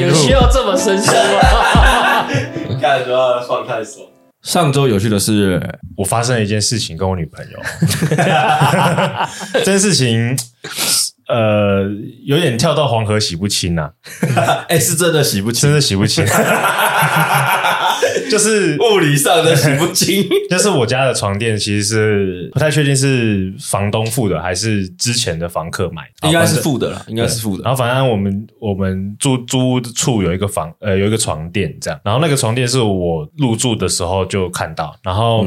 [0.00, 2.28] 有需要这么生疏吗？
[2.80, 4.06] 看说要放太爽。
[4.42, 5.60] 上周有趣的是，
[5.96, 7.58] 我发生了一件事情，跟我女朋友
[9.54, 10.36] 这件事情，
[11.28, 11.82] 呃，
[12.24, 13.90] 有点跳到黄河洗不清呐、啊。
[14.68, 16.24] 哎、欸，是真的洗不清，真的洗不清。
[18.30, 27.62] 就是物理上的洗不清， 就是我家的床垫其实是不太确定是房东付的还是之前的房客买，应该是付的啦，应该是付的。
[27.62, 35.46] 然后反正我们我们租租屋处有一个房呃有一个床垫这样，然后那个床垫是我入住的时候就看到，然后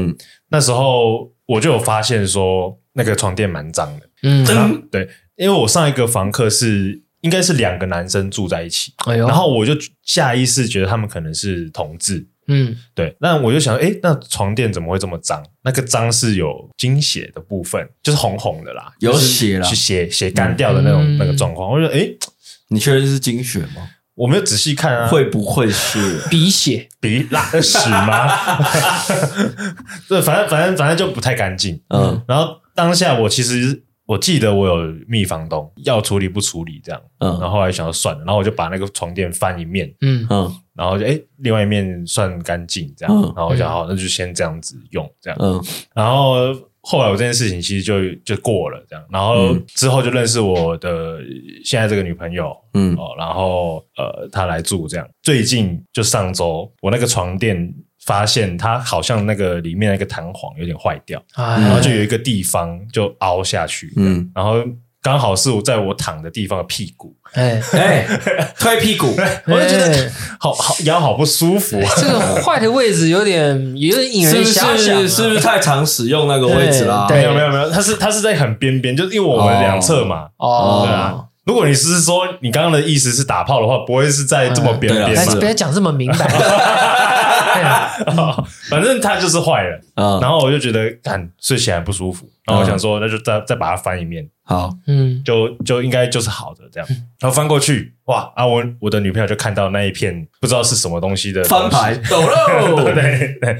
[0.49, 4.45] 那时候我就有发现说那个床垫蛮脏的，嗯，
[4.91, 7.03] 对，因为我上一个房客是。
[7.21, 9.73] 应该是两个男生住在一起，哎呦，然后我就
[10.05, 13.15] 下意识觉得他们可能是同志，嗯，对。
[13.21, 15.41] 那我就想，哎，那床垫怎么会这么脏？
[15.63, 21.71] 那个脏是有经血的部分，就是红红的啦，有血啦，是血血干掉的那种、嗯、那个状况。
[21.71, 22.09] 我觉得，哎，
[22.69, 23.87] 你确认是经血吗？
[24.15, 28.27] 我没有仔细看啊，会不会是 鼻血、鼻拉屎吗？
[30.09, 31.79] 对，反正反正反正就不太干净。
[31.89, 33.83] 嗯，然后当下我其实。
[34.09, 40.25] 我记得我有密房东要处理不处理这样，嗯，然后后来想要算了，然后我就把那个床垫翻一面，嗯。
[40.31, 46.51] 嗯，然后就诶另外一面算干净这样，嗯、然后我想好，那就先这样子用这样，嗯，然后
[46.81, 51.19] 后来我这件事情其实就就过了这样，然后之后就认识我的
[51.63, 52.95] 现在这个女朋友，嗯。
[52.95, 57.71] 哦，然后呃她来住这样，最近就上周我那个床垫。
[58.05, 64.55] 发现它好像那个里面那个弹簧有点坏掉，然后就有一个地方就凹下去，嗯，然后
[65.01, 67.61] 刚好是我在我躺的地方的屁股，哎。
[67.73, 68.05] 哎，
[68.59, 69.15] 推屁股，
[69.47, 77.07] 我就觉得好好腰好不舒服，这个坏的位置有点有点引人遐想，是不是太常使用那个位置啦？
[77.09, 81.25] 没有没有没有，它是它是在很边边，就是因为我们两侧嘛，哦，对啊。
[81.45, 85.35] 如果你是说你刚刚的意思是打炮的话，不会是在这么边边嘛？
[85.35, 86.27] 不要讲这么明白。
[88.69, 96.87] 反正他就是坏人，嗯，然后我就觉得，看睡起来不舒服，然后我想说，那就再再把它翻一面，好，嗯，就就应该就是好的这样，
[97.19, 101.69] 然后翻过去，哇啊，我我的女朋友就看到那一片不知道是什么东西的东西。
[101.69, 103.57] 翻牌，走喽， 对对，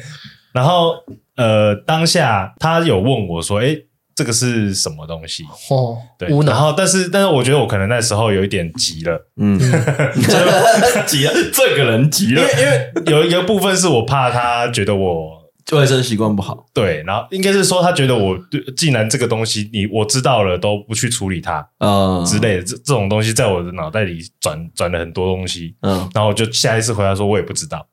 [0.53, 0.95] 然后
[1.35, 3.85] 呃，当下他有问我说，诶
[4.19, 5.45] 这个是什么东西？
[5.69, 9.57] 哦，对，然后但是但是我觉得我可能那时候有一点急了，嗯，
[11.07, 15.39] 急了，这个人急了，因为因为有一个部分是我怕他觉得我
[15.71, 18.37] 卫生习惯不好，对，然后应该是说他觉得我
[18.75, 22.25] 既然这个东西你我知道了都不去处理它，嗯。
[22.25, 27.87] 之类的这这种东西在我的脑袋里转转了很多东西，嗯，然后我就下一次回答说我也不知道。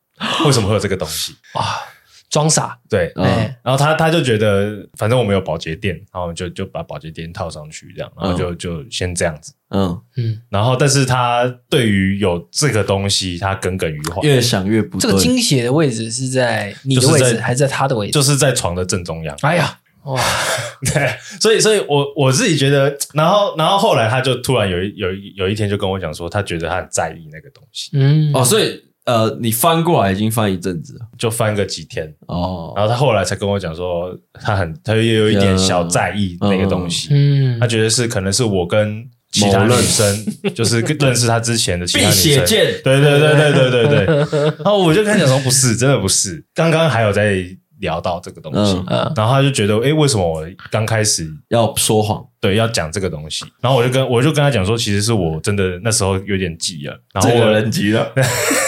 [0.44, 1.36] 为什么会有这个东西？
[1.54, 1.94] 啊。
[2.36, 3.24] 装傻，对，嗯，
[3.62, 9.98] 然后他他就觉得，反正我们有保洁垫，然后就就把保洁垫套上去，这样，然后就就先这样子，嗯。
[10.18, 15.08] 嗯，然后但是他对于有这个东西，他耿耿于怀，越想越不对。
[15.08, 18.12] 这个惊血的位置是在你的位置，还是在他的位置？
[18.12, 19.34] 就是在床的正中央。
[19.40, 20.20] 哎呀，哇，
[20.92, 28.84] 对，所以所以我我自己觉得，然后然后后来他就突然有一有一有一天就跟我讲说，他觉得他很在意那个东西，嗯，哦，所以。
[29.06, 32.72] 呃，你翻过来已经翻一阵子了，就翻个几天哦。
[32.76, 37.08] 然后他后来才跟我讲说，他很，他也有一点小在意那个东西。
[37.10, 39.02] 嗯，他觉得是可能是我跟
[39.32, 42.44] 其他女生，就是认识他之前的其他女生。
[42.46, 44.40] 对对对对对对对。
[44.58, 46.44] 然后我就跟他讲说，不是，真的不是。
[46.54, 47.44] 刚刚还有在。
[47.80, 52.24] 聊到这个东西，嗯，然后他就觉得，哎，为什么我刚开始要说谎？
[52.40, 53.44] 对，要讲这个东西。
[53.60, 58.12] 然后我就跟我就跟他讲说，其实是我真的那时候有点急了，然后我人急了。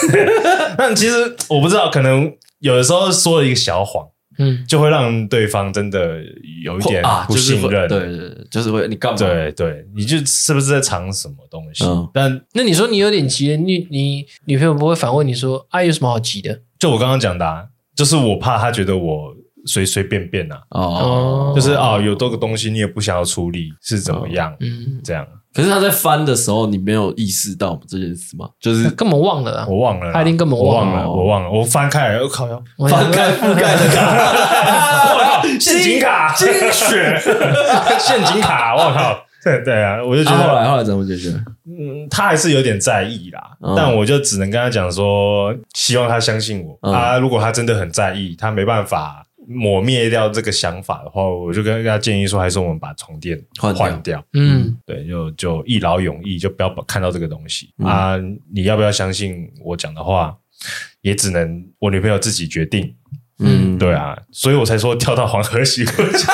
[0.77, 4.05] 但其实我不知道，可能有的时候说了一个小谎，
[4.37, 6.17] 嗯，就会让对方真的
[6.63, 7.87] 有一点不信任。
[7.87, 9.17] 对对对，就是会你干嘛？
[9.17, 11.83] 对对，你就是不是在藏什么东西？
[12.13, 16.61] 但那你说你有点急，你你女朋友不会反问你说，啊，有什么好急的？
[16.77, 17.69] 就我刚刚讲的。
[17.99, 19.33] 就是我怕他觉得我
[19.65, 24.55] 随随便便呐，哦，就是啊，有多个东西你也不想要处理是怎么样？
[24.61, 25.27] 嗯，这样。
[25.53, 28.47] 可是他在翻的时候，你没有意识到这件事吗？
[28.61, 32.47] 就是根本忘了，我忘了，他一定根本忘了，我忘了，我翻开来，我靠，
[32.89, 37.19] 翻开覆盖的 卡，我靠，陷阱卡，精血，
[37.99, 39.28] 陷阱卡，我靠。
[39.43, 41.29] 对对啊，我就觉得后来后来怎么解决？
[41.65, 46.91] 嗯，他还是有点在意啦，但我就只能跟他讲说，希望他相信我。
[46.91, 54.23] 啊，如果他真的很在意，他没办法抹灭掉这个想法的话，我就跟他建议说，还是我们把床垫换掉。
[54.33, 58.17] 嗯，对，就就一劳永逸，就不要看到这个东西啊。
[58.53, 60.35] 你要不要相信我讲的话？
[61.01, 62.93] 也只能我女朋友自己决定。
[63.41, 66.27] 嗯，对啊，所以我才说跳到黄河洗不 清。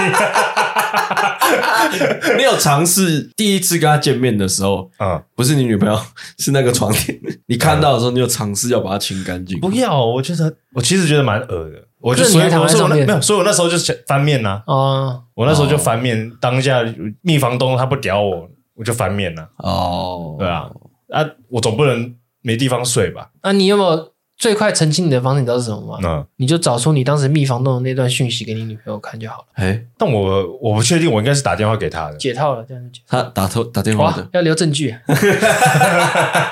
[2.37, 5.99] 你有尝试第一次跟他见面的时候，嗯，不是你女朋友，
[6.39, 9.59] 是那个床垫，你看到的时候，你有尝试要把它清干净？
[9.59, 13.77] 不要，我觉得我其实觉得蛮恶的，我就所以我说我那没有，所以我那时候就
[14.07, 16.83] 翻面呐，啊，我那时候就翻面，当下
[17.21, 19.47] 蜜房东他不屌我，我就翻面了。
[19.57, 20.69] 哦，对啊，
[21.09, 23.29] 啊，我总不能没地方睡吧？
[23.43, 25.39] 那你有没有最快澄清你的方式？
[25.39, 25.99] 你知道是什么吗？
[26.03, 29.45] 嗯，你就找出你当时密房东的那段讯息给你女朋友看就好了。
[29.53, 32.17] 哎，但我我不确定，我应该是打电话给他的。
[32.17, 33.01] 解套了，这样就解。
[33.07, 34.95] 他打头打电话的，要留证据，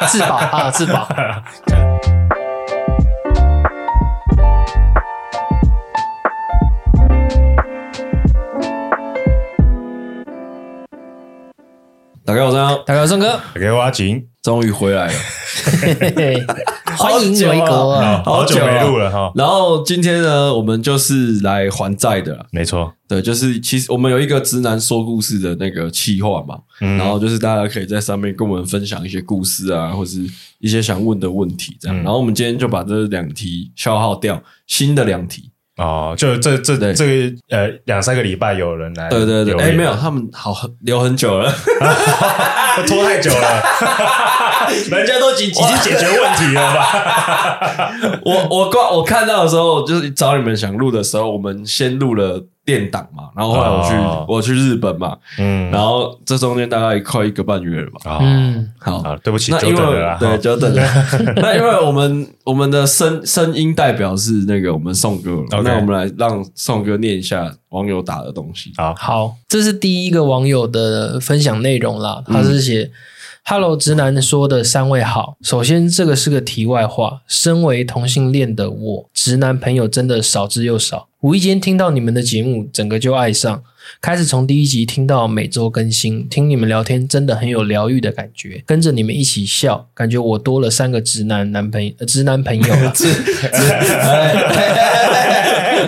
[0.07, 1.07] 自保啊，自保。
[12.25, 15.13] 打开我这大家宋哥，给我阿景，终于回来了，
[15.81, 16.45] 嘿嘿嘿
[16.97, 18.23] 欢迎回国啊！
[18.23, 19.29] 好久没录了哈。
[19.35, 30.25] 然后今天呢，我们就是来还债的，没错，对，就是其实我们有一个直男说故事的那个企划嘛，然后就是大家可以在上面跟我们分享一些故事啊，或是
[30.59, 31.97] 一些想问的问题这样。
[31.97, 35.51] 然后我们今天就把这两题消耗掉，新的两题。
[35.77, 41.51] 哦，就这这这个呃两三个礼拜有人来，对对对，哎没有，他们好留很久了，
[42.87, 43.63] 拖太久了，
[44.91, 47.91] 人家都已经已经解决问题了吧？
[48.23, 60.83] 我我挂我看到的时候，就是找你们想录的时候，我们先录了电档嘛，然后后来我去、哦、我去日本嘛，嗯，然后这中间大概快一个半月了吧，嗯，好，啊，对不起，那因为久等了，对，久等了。
[61.35, 65.61] 那因为我们我们的声声音代表是那个我们宋哥，okay.
[65.61, 68.71] 那我们来让宋哥念一下网友打的东西。
[68.77, 72.89] 好，好，这是第一个网友的分享内容啦，他是写。
[73.45, 75.35] 嗯 Hello，直男说的三位好。
[75.41, 77.23] 首先，这个是个题外话。
[77.27, 81.09] 身为同性恋的我，直男朋友真的少之又少。
[81.19, 83.61] 无意间听到你们的节目，整个就爱上。
[83.99, 88.63] 开始从第一集听到每周更新，听你们聊天真的很有疗愈的感觉。
[88.65, 92.93] 跟着你们一起笑，感觉我多了三个直男男朋友，呃、直男朋友了。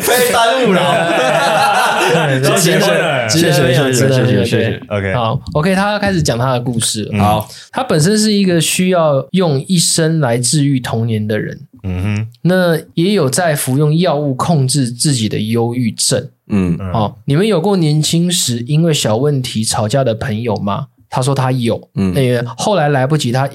[0.02, 1.65] 非耽误了。
[2.58, 2.90] 谢谢谢
[3.30, 4.82] 谢谢谢谢谢谢谢谢谢。
[4.88, 7.10] OK，好，OK，他要开始讲他的故事。
[7.18, 11.62] 好，他本身是一个需要用一生来治愈童年的人。
[11.84, 16.30] 嗯哼，那也有在服用药物控制自己的忧郁症。
[16.48, 20.88] 嗯，好，你们有过年轻时因为小问题吵架的朋友吗？
[21.10, 21.90] 他说他有。
[21.96, 23.50] 嗯，那个后来来不及，他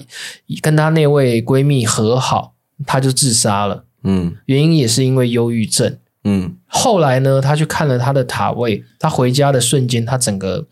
[0.63, 2.55] 跟他那位闺蜜和好，
[2.87, 3.85] 他就自杀了。
[4.05, 5.97] 嗯，原因也是因为忧郁症。
[6.25, 10.67] 嗯，后来呢，他去看了他的塔位，他回家的瞬间，他整个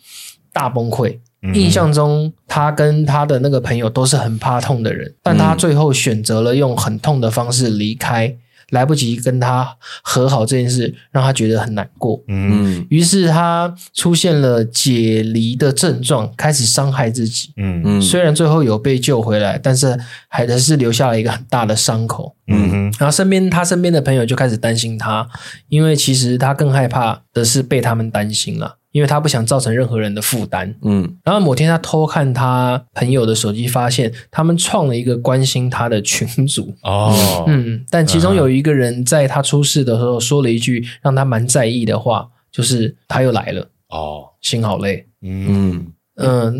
[0.52, 1.18] 大崩溃。
[1.40, 8.36] 嗯、印象中，他跟他的那个朋友都是很怕痛的人，但他最后选择了用很痛的方式离开。
[8.70, 12.22] 来不及跟他和好这件事，让他觉得很难过。
[12.28, 17.52] 嗯，于是他出现了解离的症状，开始伤害自己。
[17.56, 19.98] 嗯嗯，虽然最后有被救回来，但是
[20.28, 22.34] 还是留下了一个很大的伤口。
[22.46, 25.28] 嗯哼，然后身边他身边的朋友就开始担心他，
[25.68, 28.76] 因为其实他更害怕的是被他们担心了。
[28.98, 45.46] 因为他不想造成任何人的负担，嗯，然后某天他偷看他朋友的手机，发现他们创了一个关心他的群组，哦，嗯，但其中有一个人在他出事的时候说了一句让他蛮在意的话，就是他又来了，哦，心好累，嗯。
[45.48, 45.86] 嗯，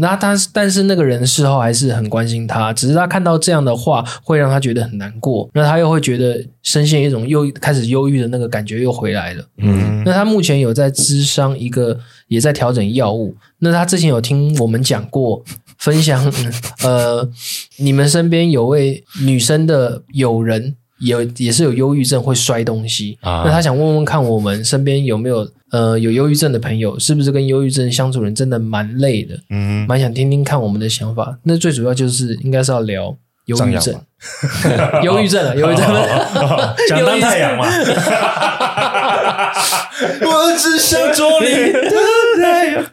[0.01, 9.45] 那他但是那个人事后还是很关心他，只是他看到这样的话会让他觉得很难过，那他又会觉得深陷一种忧开始忧郁的那个感觉又回来了。
[9.59, 11.99] 嗯，那他目前有在咨商一个，
[12.29, 13.35] 也在调整药物。
[13.59, 15.43] 那他之前有听我们讲过
[15.79, 16.33] 分享，
[16.85, 17.29] 呃，
[17.79, 20.77] 你们身边有位女生的友人。
[21.00, 29.39] 有也是有忧郁症会摔东西，啊、那他想问问看我们身边有没有呃有忧郁症的朋友，是不是跟忧郁症相处人真的蛮累的？
[29.51, 31.39] 嗯，蛮想听听看我们的想法。
[31.43, 33.95] 那最主要就是应该是要聊忧郁症，
[35.03, 35.87] 忧郁症啊，忧郁症，
[36.89, 37.67] 想当太阳嘛？
[40.23, 41.91] 我只想 做你的
[42.41, 42.85] 太阳。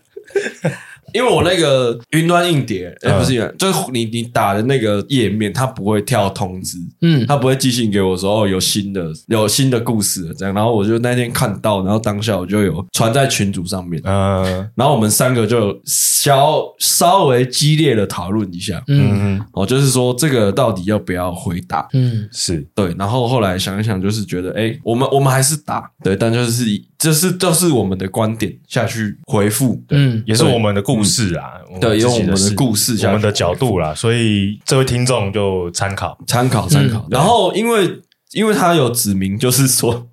[1.16, 14.44] 因为我那个云端硬碟，哎、欸，不是，嗯、就是你你打的那个页面，它不会跳通知，嗯，它不会寄信给我说哦有新的有新的故事了这样，然后我就那天看到，然后当下我就有传在群组上面，嗯，
[14.76, 21.88] 然后我们三个就小稍微激烈的讨论一下，嗯，哦，就是说这个到底要不要回答？
[21.94, 22.66] 嗯，是。
[22.76, 26.66] 对，然后后来想一想，就是觉得哎、欸，我们我们还是打，对，但就是
[26.98, 31.30] 就是都、是我们的观点下去回复，嗯，也是我们的故事。
[31.30, 37.06] 是啊，对，用我们的故事、我们的角度啦，所以这位听众就参考、参考、参考。
[37.10, 38.00] 然后，因为
[38.32, 40.08] 因为他有指明，就是说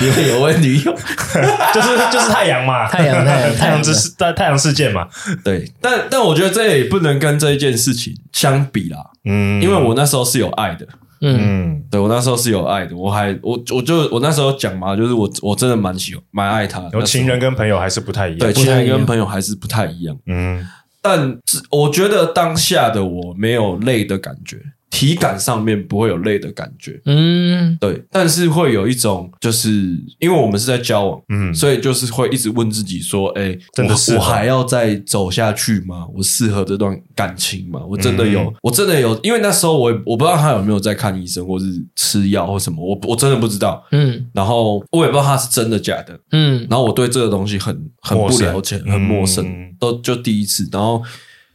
[0.00, 0.92] 因为有位女友，
[1.74, 5.06] 就是就是太阳嘛，太阳太阳太阳之事，太太阳事件嘛。
[5.44, 8.98] 对，但但我觉得这也不能跟这一件事情相比啦。
[9.24, 10.86] 嗯，因为我那时候是有爱的。
[11.22, 16.90] 嗯，对我那时候是有爱的，我还我我就我那时候讲嘛，就是我我真的蛮喜欢蛮爱他的。
[16.92, 20.18] 有情人跟朋友还是不太一样，对，情人跟朋友还是不太一样。
[20.26, 20.66] 嗯，
[21.00, 21.38] 但
[21.70, 24.60] 我觉得当下的我没有累的感觉。
[24.92, 29.70] 体感上面不会有累的感觉，嗯，对，但是会有一种，就是
[30.18, 36.06] 因为我们是在交往，嗯，所以就是会一直问自己说，哎、欸，真的是我，我还要再走下去吗？
[36.14, 37.80] 我适合这段感情吗？
[37.88, 41.64] 我真的有，嗯、我真的有，因为那时候我我不知道他有没有在看医生，或是
[41.96, 51.02] 吃药或什么，我我真的不知道，嗯，然后我也不知道他是真的假的，嗯，然后我对这个东西很很不了解，很陌生，嗯、都就第一次，然后，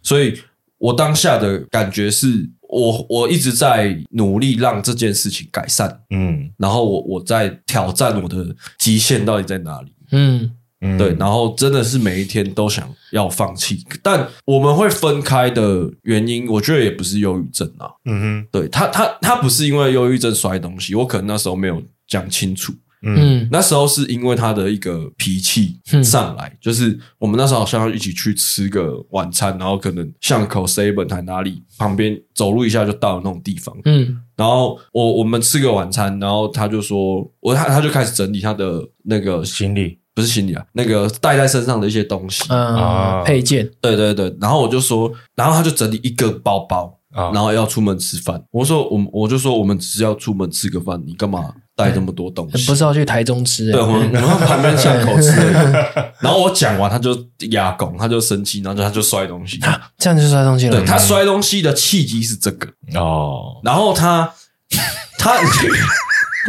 [0.01, 0.33] 所以
[0.79, 2.49] 我当下的感觉是。
[2.69, 10.51] 我我一直在努力让这件事情改善，嗯，然后我我在挑战我的极限到底在哪里，嗯。
[10.79, 22.71] 嗯，对，然后真的是每一天都想要放弃，但我们会分开的原因，我觉得也不是忧郁症啊，嗯哼，对他他他不是因为忧郁症摔东西，我可能那时候没有讲清楚。
[23.03, 33.75] 嗯，那时候是因为他的一个脾气上来，嗯、就是我们那时候好像要一起去吃个晚餐，然后可能巷口 seven 还哪里旁边走路一下就到了那种地方。
[33.85, 43.69] 嗯，然后我我们吃个晚餐，然后他就说，我他他就开始整理他的那个行李，不是行李啊，那个带在身上的一些东西啊，配件。
[43.79, 48.43] 对对对，然后我就说，然后他就整理一个包包，啊然后要出门吃饭。
[48.51, 51.53] 我说我我就说我们只是要出门吃个饭，你干嘛？
[51.77, 53.71] 带这么多东西，不是要去台中吃？
[53.71, 55.29] 对，我们 我们旁边巷口吃。
[56.19, 57.15] 然后我讲完，他就
[57.51, 59.59] 压拱，他就生气，然后他就摔东西。
[59.99, 60.71] 这样就摔东西了。
[60.71, 63.61] 对，他摔东西的契机是这个哦。
[63.63, 64.33] 然后他
[65.19, 65.35] 他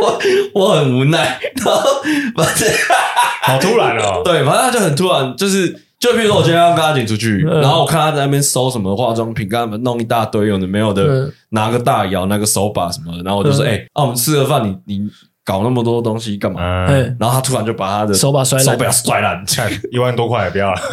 [0.01, 0.19] 我
[0.55, 2.03] 我很无奈，然后
[2.35, 2.69] 反正
[3.43, 4.23] 好突然哦。
[4.25, 11.29] 对，反正他就很突然，就是就比如说我今天要跟阿景出去，然后我看他在那边收什么化妆品，跟他们弄一大堆有的没有的。
[11.51, 15.09] 拿个大摇，拿个手把什么的，然后我就说：“哎、嗯欸，啊，我们吃个饭，你你
[15.45, 19.43] 搞那么多东西干嘛？”嗯、然后他突然就把他的手把摔烂，手把摔烂，
[19.91, 20.79] 一万多块也不要了。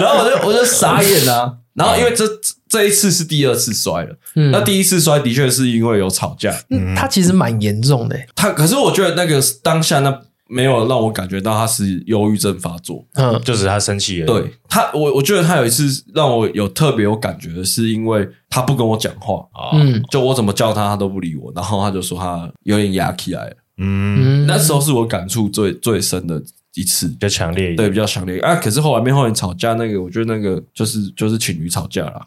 [0.00, 1.52] 然后我就我就傻眼了、啊。
[1.74, 2.24] 然后因为这
[2.66, 6.50] 这一次是第二次摔了，嗯、那第一次摔的确是因为有吵架。
[6.70, 8.18] 嗯，他其实蛮严重的。
[8.34, 10.22] 他可是我觉得那个当下那。
[10.48, 14.26] 没有让我感觉到他是忧郁症发作，嗯，就是他生气了。
[14.26, 19.46] 对他，我我觉得他有一次让我有特别有感觉的是，因为他不跟我讲话。
[19.52, 26.42] 啊，嗯，就我怎么叫他，他都不理我，然后他就说他有点哑起来了，嗯，那时候是我感触最最深的
[26.74, 28.38] 一次，比较强烈，对，比较强烈。
[28.40, 28.54] 啊。
[28.56, 32.24] 可是后来面后面吵架那个，我觉得那个就是就是情侣吵架啦。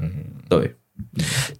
[0.00, 0.10] 嗯，
[0.48, 0.72] 对。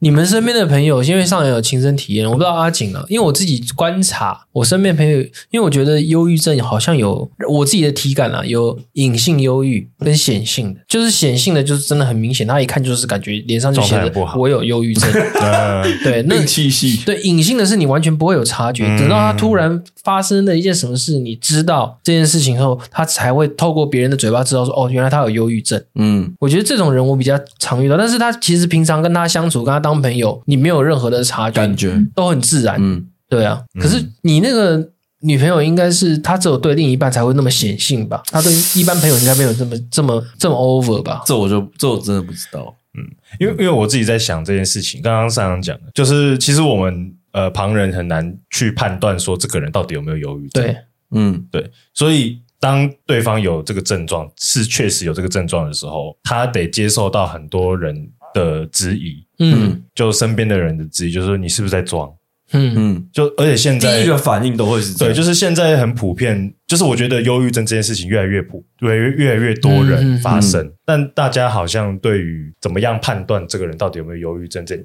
[0.00, 5.18] 你们身边的朋友，因为上人有亲身体验，我不知道阿景啊，因为我自己观察我身边朋友，
[5.50, 15.10] 因为我觉得忧郁症好像有我自己的体感啊，有隐性忧郁跟显性的，就是显性的，就是真的很明显，他一看就是感觉脸上就写着我有忧郁症，
[16.04, 25.82] 对，那气息，对，隐性的是你完全不会有察觉，等到他突然发生了一件什么事，你知道这件事情后，他才会透过别人的嘴巴知道说，哦，原来他有忧郁症。
[25.94, 32.76] 嗯，我觉得这种人我比较常遇到，但是他其实平常跟他相处，跟他当朋友，你没有任何的察觉，感觉都很自然。
[32.78, 33.64] 嗯，对啊。
[33.74, 34.90] 嗯、可是你那个
[35.20, 38.22] 女朋友应该是她只有对另一半才会那么显性吧？
[38.26, 41.22] 她对一般朋友应该没有这么这么这么 over 吧？
[41.26, 42.74] 这我就这我真的不知道。
[42.98, 43.02] 嗯，
[43.40, 50.62] 因为因为我自己在想这件事情，刚刚上刚讲的，就是其实我们呃旁人很难去判断说这个人到底有没有忧郁症。
[50.62, 50.76] 对，
[51.10, 51.70] 嗯，对。
[51.92, 58.10] 所以当对方有这个症状，是确实有这个症状的时候，他得接受到很多人。
[58.36, 62.12] 的质疑，嗯，就身边的人的质疑，就是说你是不是在装，
[62.52, 62.74] 嗯。
[62.76, 70.66] 嗯，就而且现在第一个反应都会是这样，对，就是现在很普遍，就是我觉得忧郁症这件事情越来越普，越来越越来越多人发生，嗯。
[70.66, 74.78] 嗯、但大家好像对于怎么样判断这个人到底有没有忧郁症，这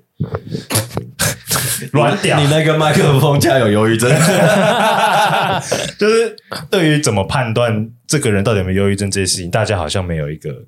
[1.91, 4.09] 乱屌，你那个麦克风架有忧郁症，
[5.99, 6.33] 就是
[6.69, 10.63] 对于怎么判断这个人到底有没有忧郁症这件事情，大家好像没有一个。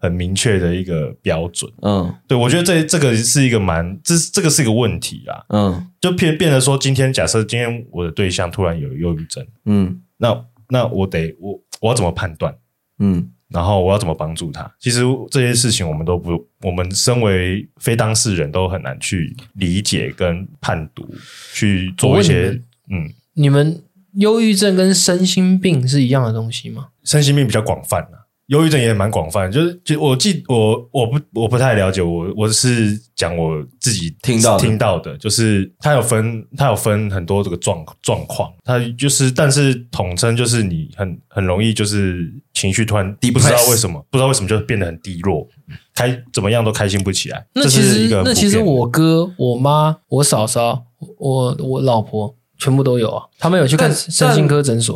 [0.00, 12.54] 很明确的一个标准，嗯，对，我觉得这这个是一个蛮，这这个是一个问题啦，嗯，就变变得说，今天假设今天我的对象突然有忧郁症，嗯，那那我得我我要怎么判断，
[12.98, 14.72] 嗯，然后我要怎么帮助他？
[14.78, 21.06] 其实这些事情我们都不，我们身为非当事人都很难去理解跟判读，
[21.52, 22.58] 去做一些，
[22.90, 23.82] 嗯，你们
[24.14, 26.88] 忧郁症跟身心病是一样的东西吗？
[27.04, 28.19] 身心病比较广泛啊。
[28.50, 45.46] 忧郁症也蛮广泛，就是就我记我我不我不太了解，我我是讲我自己听到听到的，就是它有分它有分很多这个状状况，它就是但是统称就是你很很容易就是情绪突然低，不知道为什么不知道为什么就变得很低落，
[45.94, 47.46] 开怎么样都开心不起来。
[47.54, 50.86] 那其实那其实我哥、我妈、我嫂嫂、
[51.18, 54.92] 我我老婆全部都有啊，他们有去看身心科诊所。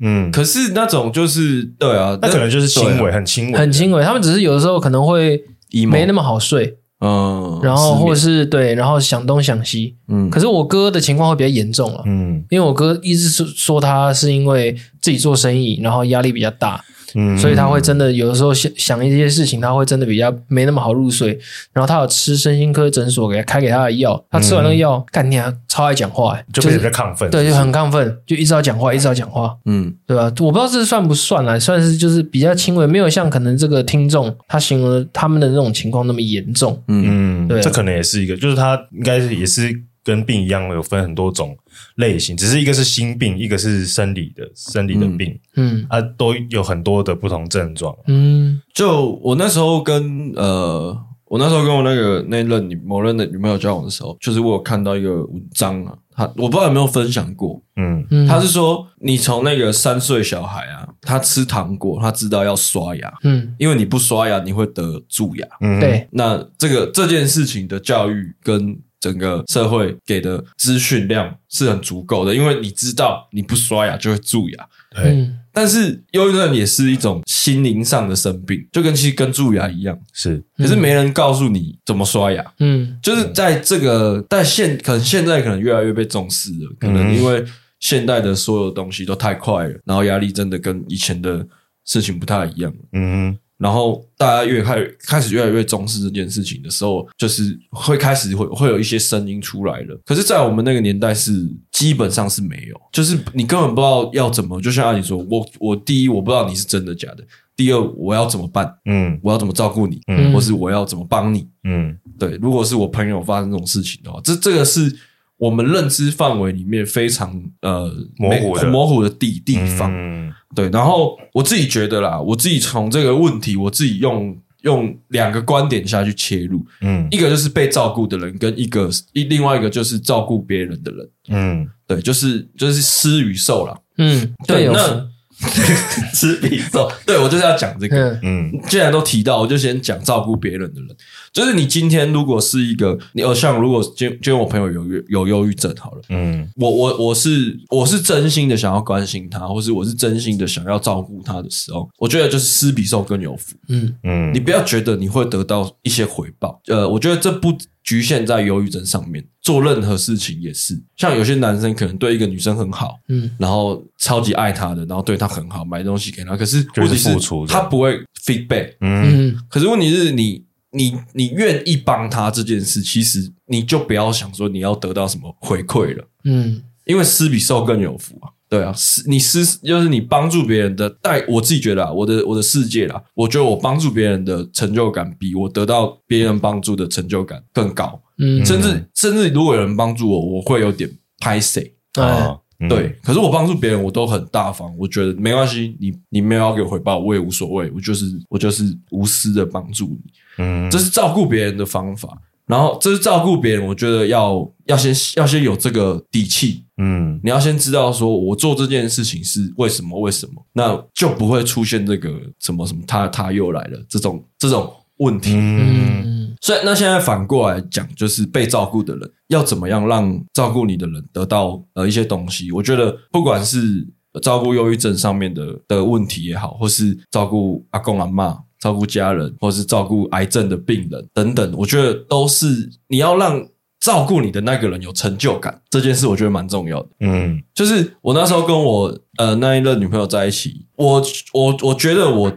[0.00, 4.02] 嗯，可是那种就是对啊，那可能就是轻微，很轻微，很轻微。
[4.02, 5.42] 他们只是有的时候可能会
[5.88, 10.28] 没那么好睡，嗯，然后或者是对，然后想东想西，嗯。
[10.30, 16.84] 可是我哥的情况会比较严重了，嗯，因为我哥一直是说他是因为自己做生意，然后压力比较大。
[17.14, 21.38] 嗯，所以他会真的有的时候想想一些事情，他会真的比较没那么好入睡。
[21.72, 30.24] 然后他有吃身心科诊所给他开给他的药，他吃完那个药，干你啊，超爱讲话，就变成亢奋，对，就很亢奋，就一直要讲话，一直要讲话，嗯，对吧？
[30.40, 39.72] 我不知道这算不算啊，算是就是比较轻微，没有像可能这个听众他形容他们的那种情况那么严重，嗯，对，这可能也是一个，就是他应该是也是。
[40.04, 41.56] 跟病一样，有分很多种
[41.96, 50.94] 类型，只是一个是心病，一个是生理的生理的病，嗯，啊，都有很多的不同症状，嗯，就我那时候跟呃，
[51.24, 68.78] 我那时候跟我那个那任女某任的女朋友交往的时候，就是我有看到一个文章啊，他我不知道有没有分享过，嗯，他是说你从那个三岁小孩啊，他吃糖果，他知道要刷牙，嗯，因为你不刷牙你会得蛀牙，嗯，对，那这个这件事情的教育跟。
[69.04, 74.66] 整个社会给的资讯量是很足够的，因为你知道你不刷牙就会蛀牙。
[74.94, 79.94] 对，嗯、但是忧郁症也是一种心灵上的生病，就跟其实跟蛀牙一样。
[80.14, 82.42] 是，可是没人告诉你怎么刷牙。
[82.60, 87.44] 嗯，就是在这个，但现可能现在可能越来越被重视了，可能因为
[87.78, 91.46] 现代的所有东西都太快了，然后压力真的跟以前的
[91.84, 92.72] 事情不太一样。
[92.92, 93.36] 嗯。
[93.64, 99.98] 然后大家越开开始越来越重视这件事情的时候，就是会开始会会有一些声音出来了。
[100.04, 104.60] 可是，在我们那个年代是基本上是没有，就是你根本不知道要怎么。
[104.60, 107.24] 就像阿你说，我我第一我不知道你是真的假的，
[107.56, 108.70] 第二我要怎么办？
[108.84, 109.98] 嗯，我要怎么照顾你？
[110.08, 111.48] 嗯，或是我要怎么帮你？
[111.64, 112.36] 嗯，对。
[112.42, 114.94] 如果是我朋友发生这种事情的话，这这个是。
[115.36, 120.68] 我们认知范围里面非常呃模糊的模糊的地地方，嗯、对。
[120.70, 134.66] 然后我自己觉得啦，我自己从这个问题，我自己用用两个观点下去切入，嗯，一个就是被照顾的人，跟一个一另外一个就是照顾别人的人，嗯，对，就是就是施与受啦，嗯，对。
[134.68, 135.06] 那
[136.14, 140.96] 施比受，对我就是要讲这个，嗯，既然都提到，我就先讲照顾别人的人。
[141.32, 153.94] 就是你今天如果是一个你，呃，像如果今今天我朋友有有忧郁症好了，嗯，我我我是我是真心的想要关心他，或是我是真心的想要照顾他的时候，我觉得就是施比受更有福，嗯。
[154.04, 170.42] 嗯，你不要觉得你会得到一些回报，呃，我觉得这不局限在忧郁症上面，做任何事情也是，像有些男生可能对一个女生很好，嗯，然后超级爱她的，然后对她很好，买东西给她，可是问题是他不会 feedback，嗯，可是问题是你。
[170.76, 192.38] 你你愿意帮他这件事，其实你就不要想说你要得到什么回馈了，嗯，因为施比受更有福啊，对啊，施你施就是你帮助别人的带，我自己觉得啊，我的我的世界啦，我觉得我帮助别人的成就感比我得到别人帮助的成就感更高，嗯，甚至甚至如果有人帮助我，我会有点拍谁啊。
[192.68, 194.72] 对，可是我帮助别人，我都很大方。
[194.78, 197.70] 我觉得没关系，你你没有要给我回报，我也无所谓。
[197.74, 202.16] 我就是我就是无私的帮助你，嗯，这是照顾别人的方法。
[202.46, 216.13] 然后这是照顾别人，我觉得要要先要先有这个底气，嗯，你要先知道说我做这件事情是为什么为什么，那就不会出现这个什么什么他他又来了这种这种问题，嗯。
[216.44, 222.52] 所以，那现在反过来讲，就是被照顾的人要怎么样让照顾你的人得到呃一些东西？
[222.52, 223.88] 我觉得，不管是
[224.20, 233.42] 照顾忧郁症上面的的问题也好，或是照顾阿公阿妈、照顾家人，或是照顾癌症的病人等等，我觉得都是你要让
[233.80, 235.62] 照顾你的那个人有成就感。
[235.70, 236.88] 这件事我觉得蛮重要的。
[237.00, 241.02] 嗯，就是我那时候跟我呃那一任女朋友在一起，我
[241.32, 242.30] 我我觉得我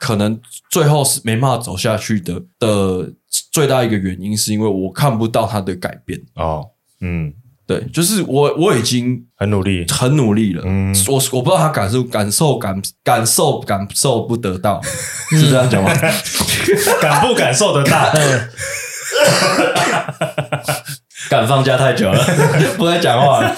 [0.00, 0.40] 可能
[0.72, 3.12] 最后是没办法走下去的的。
[3.52, 6.20] 最大一个原因是因为我看不到他的改变。
[6.34, 6.66] 哦，
[7.00, 7.32] 嗯，
[7.66, 14.80] 对，就是我我已经很努力，很努力了，嗯，我我不知道他感受感受感感受感受不得到，
[15.30, 15.90] 是这样讲吗？
[17.00, 18.12] 感不感受得到？
[21.30, 22.24] 敢放假太久了，
[22.76, 23.54] 不再讲话了。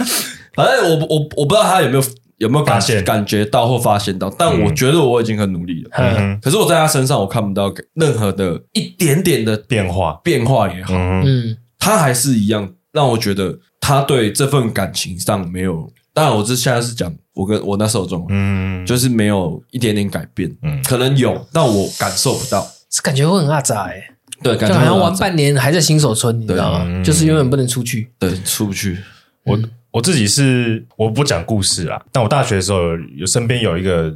[0.55, 2.03] 反正我我我不知道他有没有
[2.39, 5.91] 有没有感发现感觉到或发现到，但我觉得我已经很努力了。
[5.99, 15.91] 嗯可是我在他身上我看不到任何的一点点的变化，变化也好，嗯嗯他还是一样让我觉得他对这份感情上没有。
[16.13, 22.67] 当然，我这现在是讲我跟我那时候状况，嗯，就是没有一点点改变，嗯可能有，但我感受不到。
[22.89, 24.03] 这感觉会很阿杂哎，
[24.43, 26.85] 对，感觉好像玩半年还在新手村，你知道吗？
[26.87, 28.11] 嗯就是永远不能出去。
[28.19, 28.99] 对出不去。
[29.45, 29.59] 我
[29.91, 34.15] 我自己是我不讲故事啦，但我大学的时候有有身边有一个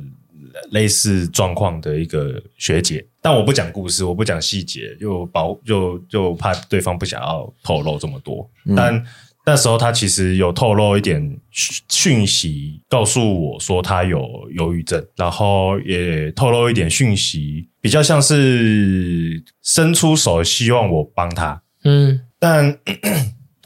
[0.73, 8.49] 类似状况的一个学姐，但我不讲故事，我不讲细节，又保就就怕对方不想要透露这么多。
[8.77, 9.03] 但
[9.47, 11.19] 那时候她其实有透露一点
[11.51, 21.63] 讯讯息，告诉我说她有忧郁症，然后也透露一点讯息，比较像是伸出手希望我帮她。
[21.85, 22.79] 嗯但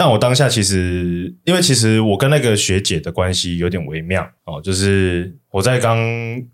[0.05, 5.97] 但我当下其实，因为其实我跟那个学姐的关系有点微妙哦，就是我在刚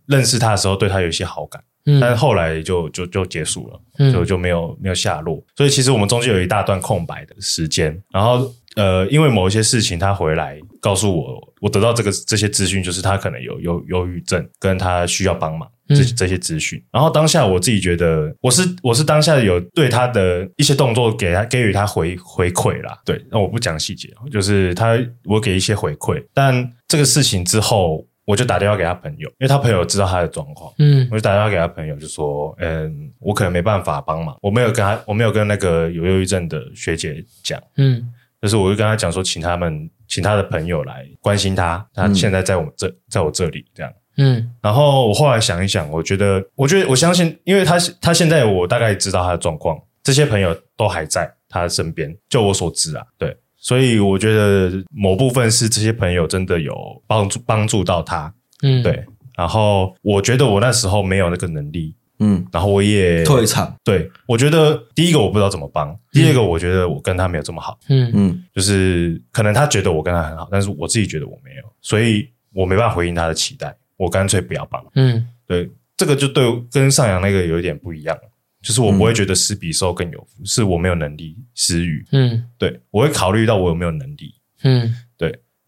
[0.06, 5.44] 认识她的时候，对她有一些好感，但是嗯后来就就就结束了，嗯就就没有没有下落。
[5.56, 8.48] 所以其实我们中间有一大段空白的时间，然后
[8.80, 15.68] 呃，因为某一些事情，他回来告诉我，我得到这个这些资讯，就是他可能有忧忧郁症，跟他需要帮忙。
[15.88, 16.16] 这嗯。
[16.16, 31.08] 这些资讯，然后当下我自己觉得，我是我是当下有对他的一些动作给他给予他回回馈啦，对，那我不讲细节，就是他我给一些回馈，但这个事情之后，我就打电话给他朋友，因为他朋友知道他的状况，嗯。
[31.10, 38.08] 我就打电话给他朋友，就说，嗯，我可能没办法帮忙，我没有跟他，我没有跟那个有忧郁症的学姐讲，嗯
[38.40, 43.92] 就是我就跟他讲说，请他们请他的朋友来关心他，他现在在我们这，在我这里这样。
[44.16, 56.74] 嗯然后我后来想一想，我觉得，我觉得我相信，因为他他现在我大概知道他的状况，这些朋友都还在他的身边，就我所知啊，对，所以我觉得某部分是这些朋友真的有
[57.06, 59.04] 帮助帮助到他，嗯，对。
[59.36, 63.74] 然后我觉得我那时候没有那个能力，嗯，然后我也退场。
[63.82, 74.84] 对，我觉得第一个我不知道怎么帮，第二个我觉得我跟他没有这么好，嗯嗯就是可能他觉得我跟他很好，但是我自己觉得我没有，所以我没办法回应他的期待，我干脆不要帮。
[74.94, 78.16] 嗯对，这个就对跟上扬那个有一点不一样，
[78.62, 82.06] 就是我不会觉得施比受更有福，是我没有能力施予。
[82.12, 84.34] 嗯对，我会考虑到我有没有能力。
[84.62, 84.92] 嗯对，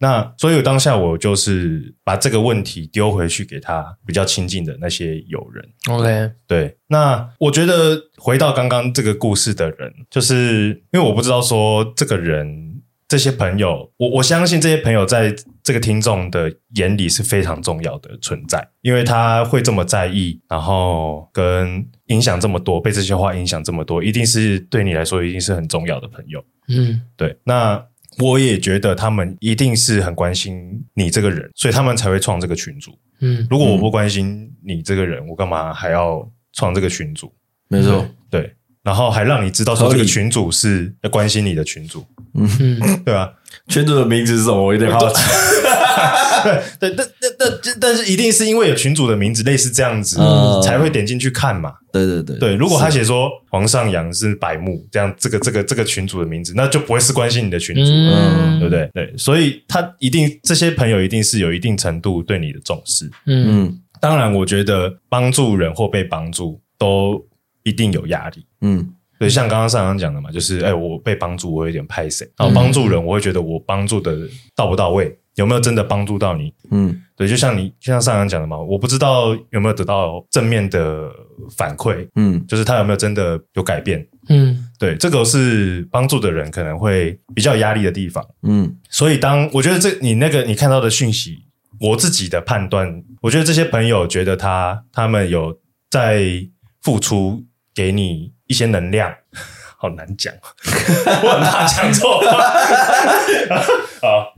[0.02, 5.64] 那所以当下我就是把这个问题丢回去给他比较亲近的那些友人。
[5.88, 26.44] ，OK，对，那我觉得回到刚刚这个故事的人，就是因为我不知道说这个人这些朋友，我我相信这些朋友在这个听众的眼里是非常重要的存在，因为他会这么在意，然后跟影响这么多，被这些话影响这么多，一定是对你来说一定是很重要的朋友。
[26.68, 27.86] 嗯对，那
[28.18, 32.92] 我也觉得他们一定是很关心你这个人，所以他们才会创这个群组。
[33.20, 37.32] 嗯如果我不关心你这个人，我干嘛还要创这个群组？
[37.68, 38.06] 没错。
[38.28, 42.48] 对，然后还让你知道说这个群组是要关心你的群组，嗯
[43.04, 43.32] 对吧？
[43.68, 44.62] 群主的名字是什么？
[44.62, 45.14] 我有点好奇。
[46.80, 51.72] 对，但但但但是一定是因为有群主的名字类似这样子，嗯才会点进去看嘛。
[51.92, 57.82] 对对对对，如果他写说皇上阳是百目，这样这个这个这个群主的名字，那就不会是关心你的群主。
[57.82, 58.90] 嗯，对不对？
[58.94, 63.06] 对，所以他一定这些朋友一定是有一定程度对你的重视。
[63.26, 67.24] 嗯嗯当然，我觉得帮助人或被帮助都
[67.62, 68.44] 一定有压力。
[68.62, 68.88] 嗯
[69.18, 72.28] 对，像刚刚上阳讲的嘛，就是哎，我被帮助，我有点拍谁？
[72.36, 74.18] 然后帮助人，我会觉得我帮助的
[74.56, 76.52] 到不到位，有没有真的帮助到你？
[76.70, 81.08] 嗯对，就像你就像上扬讲的嘛，我不知道有没有得到正面的
[81.56, 84.06] 反馈，嗯就是他有没有真的有改变。
[84.28, 88.24] 嗯对，这个是帮助的人可能会比较有压力的地方。
[88.42, 91.44] 嗯所以当我觉得这你那个你看到的讯息，
[91.80, 95.56] 我自己的判断，我觉得这些朋友觉得他他们有
[95.90, 96.24] 在
[96.82, 99.12] 付出给你一些能量，
[99.78, 100.32] 好难讲，
[101.22, 102.50] 我很怕讲错话。
[104.02, 104.32] 好，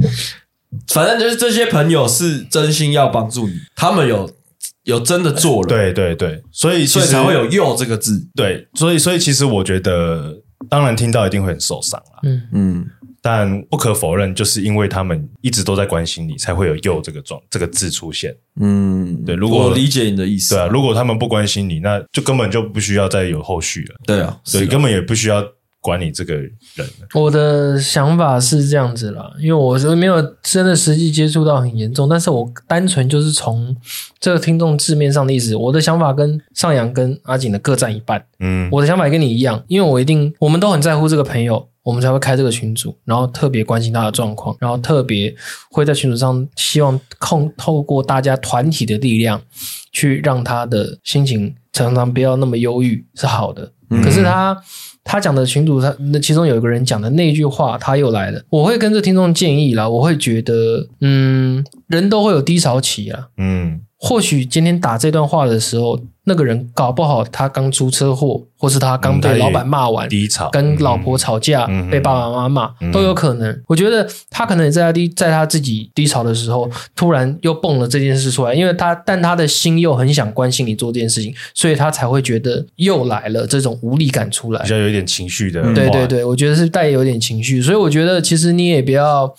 [0.89, 4.31] 反正就是这些朋友是真心要帮助你，他们有
[4.85, 8.27] 有真的做了，，对对对，所以其实所以才会有“又”这个字。
[8.35, 12.43] 对，所以所以其实我觉得，当然听到一定会很受伤啦，嗯。
[12.53, 12.87] 嗯。
[13.27, 18.37] 但不可否认，就是因为他们一直都在关心你，才会有“又”这个状这个字出现。
[18.61, 23.95] 嗯，对如果我理解你的意思，对啊，如果他们不关心你，那就根本就不需要再有后续了。
[24.07, 24.71] 对啊，所以啊。
[24.71, 25.43] 根本也不需要
[25.85, 26.51] 管你这个人。
[27.13, 33.77] 我的想法是这样子啦，因为我是没有真的实际接触到很严重，但是我单纯就是从
[34.19, 38.25] 这个听众字面上的意思，我的想法跟上扬跟阿景的各占一半。
[38.39, 41.69] 嗯，我的想法也跟你一样，因为我一定我们都很在乎这个朋友。
[41.85, 45.35] 我们才会开这个群组，然后特别关心他的状况，然后特别
[45.71, 49.39] 会在群组上希望控透过大家团体的力量，
[49.93, 53.71] 去让他的心情常常不要那么忧郁，是好的。
[53.95, 54.57] 嗯、可是他
[55.03, 58.43] 他讲的群主，他那其中有一个人讲的那句话，他又来了。
[58.51, 65.99] 我会跟这听众建议啦，我会觉得，嗯，人都会有低潮期啊，嗯，或许今天打这段话的时候。
[66.27, 73.63] 那个人搞不好他刚出车祸，或是他刚被老板骂完，低潮，跟老婆吵架，嗯、被爸爸妈妈骂，嗯、都有可能。
[73.67, 85.61] 我觉得他可能也在他低，在他自己低潮的时候，突然又蹦了这件事出来，因为他，但他的心又很想关心你做这件事情，所以他才会觉得又来了这种无力感出来，比较有点情绪的。
[85.75, 89.35] 对对对，我觉得是带有点情绪，所以我觉得其实你也不要。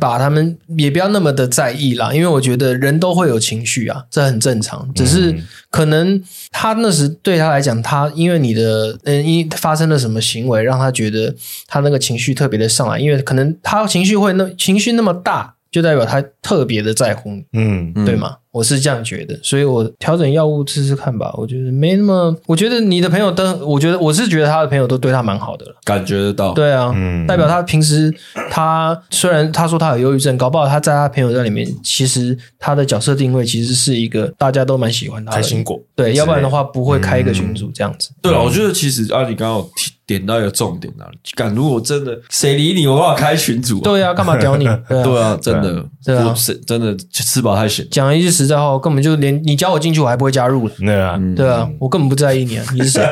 [0.00, 4.88] 把他们也不要那么的在意啦，因为我觉得人都会有情绪啊，这很正常。
[4.94, 5.34] 只是
[5.70, 11.34] 可能他那时对他来讲，他因为你的嗯，因发生了什么行为，让他觉得
[11.66, 18.36] 他那个情绪特别的上来，因为可能他情绪会那情绪那么大，就代表他特别的在乎你，嗯，对吗？
[18.54, 21.34] 我是这样觉得，所以我调整药物试试看吧。
[21.36, 26.52] 我觉得没那么，我觉得你的朋友都，我觉得我是觉得他的朋友都对他蛮好的了，感觉得到。
[26.52, 28.14] 对啊，嗯，代表他平时
[28.48, 35.82] 他虽然他说他有忧郁症，搞不好他在他朋友在里面，其实他的角色定位其实是一个大家都蛮喜欢他的开心果。
[35.96, 38.10] 对，要不然的话不会开一个群组这样子。
[38.22, 39.70] 对啊，我觉得其实啊，你刚刚有
[40.06, 43.80] 点到一个重点啊，敢如果真的谁理你，我帮我开群组。
[43.80, 44.64] 对啊，干嘛屌你？
[44.88, 47.88] 对啊，真的，对啊，是真的吃饱太闲。
[47.90, 50.74] 讲一句实在话，我根本就连你加我进去，我还不会加入了。
[50.78, 53.02] 对啊，对啊，我根本不在意你啊，你是谁？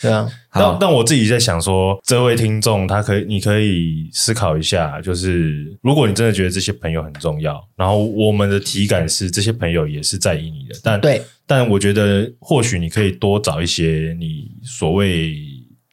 [0.00, 15.34] 对啊，但但我自己在想说，这位听众他可以，你可以思考一下，就是如果你真的觉得这些朋友很重要，然后我们的体感是这些朋友也是在意你的，但对，但我觉得或许你可以多找一些你所谓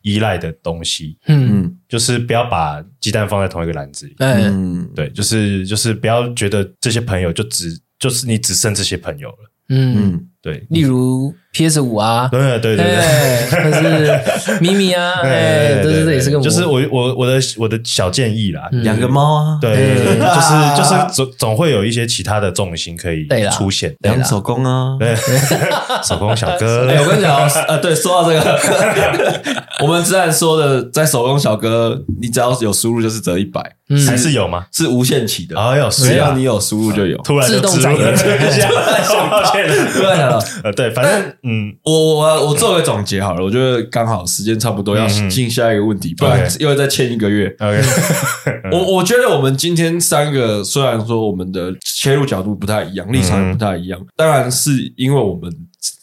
[0.06, 11.34] 依赖的东西，嗯，就是不要把鸡蛋放在同一个篮子里，嗯，对，就是就是不要觉得这些朋友就只就是你只剩这些朋友了，嗯，对，例如。
[11.56, 25.16] PS 五啊，对对对对，或是咪咪啊， 哎，都是这也是个，就是我我我的我的小建议啦，养个猫啊，对就是就是总总会有一些其他的重心可以出现，养手工啊，对，
[26.04, 28.60] 手工小哥， 我跟你讲，呃，对，说到这个，
[29.82, 33.62] 我们之前说的，在手工小哥，你只要有输入就是折一百，
[34.06, 34.66] 还是有吗？
[34.74, 35.58] 是无限期的。
[35.58, 38.12] 啊，有只要你有输入就有，突然自动涨了，
[39.32, 41.34] 抱歉了，对了， 呃，对，反正。
[41.44, 47.48] 嗯，我我我做个总结好了，我觉得刚好时间差不多要进下一个问题，嗯、不然又要再欠一个月。
[47.60, 47.82] OK，
[48.72, 55.52] 我我觉得我们今天三个虽然说我们的切入角度不太一样，立场也不太一样，嗯、当然是因为我们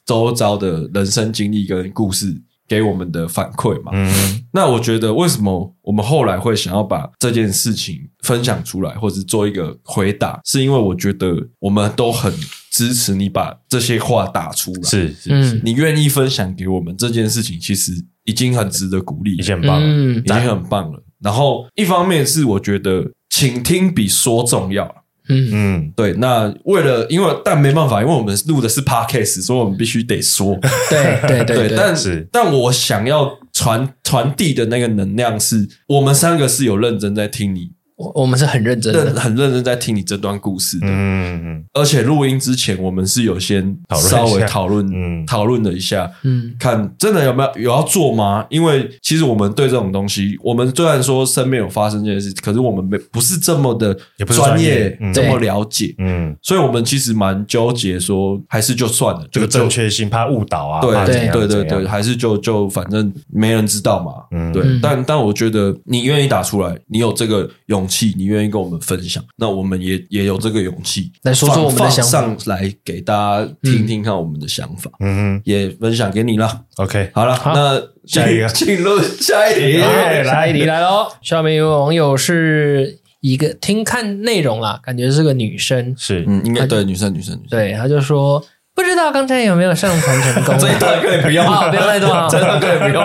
[0.06, 2.26] 周遭的人生经历跟故事
[2.68, 3.90] 给我们的反馈嘛。
[3.94, 12.32] 嗯，那我觉得为什么我们后来会想要把这件事情分享出来，或者做一个回答，是因为我觉得我们都很。
[12.72, 17.92] 支持你把这些话打出来，是是是，你愿意分享给我们这件事情，其实
[18.24, 21.04] 已经很值得鼓励，已经很棒了，嗯、已经很棒了。
[21.22, 24.86] 然后一方面是我觉得倾听比说重要，
[25.28, 25.50] 嗯。
[25.52, 26.14] 嗯，对。
[26.14, 30.58] 那为了因为但没办法，因为我们录的是 podcast，所以我们必须得说，
[30.88, 31.76] 对对对，对。
[31.76, 32.26] 但是。
[32.32, 37.72] 但我想要传传递的那个能量是，我们三个是有认真在听你。
[37.96, 40.86] 我我们是很认真的，很认真在听你这段故事的。
[40.88, 43.76] 嗯嗯，而且录音之前，我们是有先
[44.10, 48.44] 稍微讨论，讨论了一下，嗯，看真的有没有有要做吗？
[48.48, 64.62] 因为其实我们对这种东西，我们虽然说身边有发生这件事，可是我们没不是这么的专业，这么了解，嗯，所以我们其实蛮纠结，说还是就算了，这个正确性怕误导啊，对对对对对，还是就就反正没人知道嘛，嗯，对。
[64.82, 76.64] 但但我觉得你愿意打出来，你有这个勇气，你愿意跟我们分享，那我们也也有这个勇气来说说我们的想法，上来给大家听听看我们的想法，嗯哼，也分享给你了。
[76.76, 78.48] OK，好了，那下一个。
[78.48, 79.78] 进入下一题，
[80.24, 81.08] 下一题来喽。
[81.22, 90.58] 下面一位网友是一个听看内容啦，感觉是个女生，是，嗯，应该对女生女生女生，对，她就说不知道刚才有没有上传成功？
[90.58, 93.02] 这一段可以不用，不要太多啊，这一段可以不用。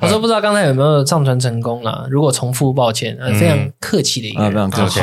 [0.00, 2.06] 我说不知道刚才有没有上传成功啦？
[2.10, 5.00] 如果重复，抱歉，非常客气的一个人，非常客气。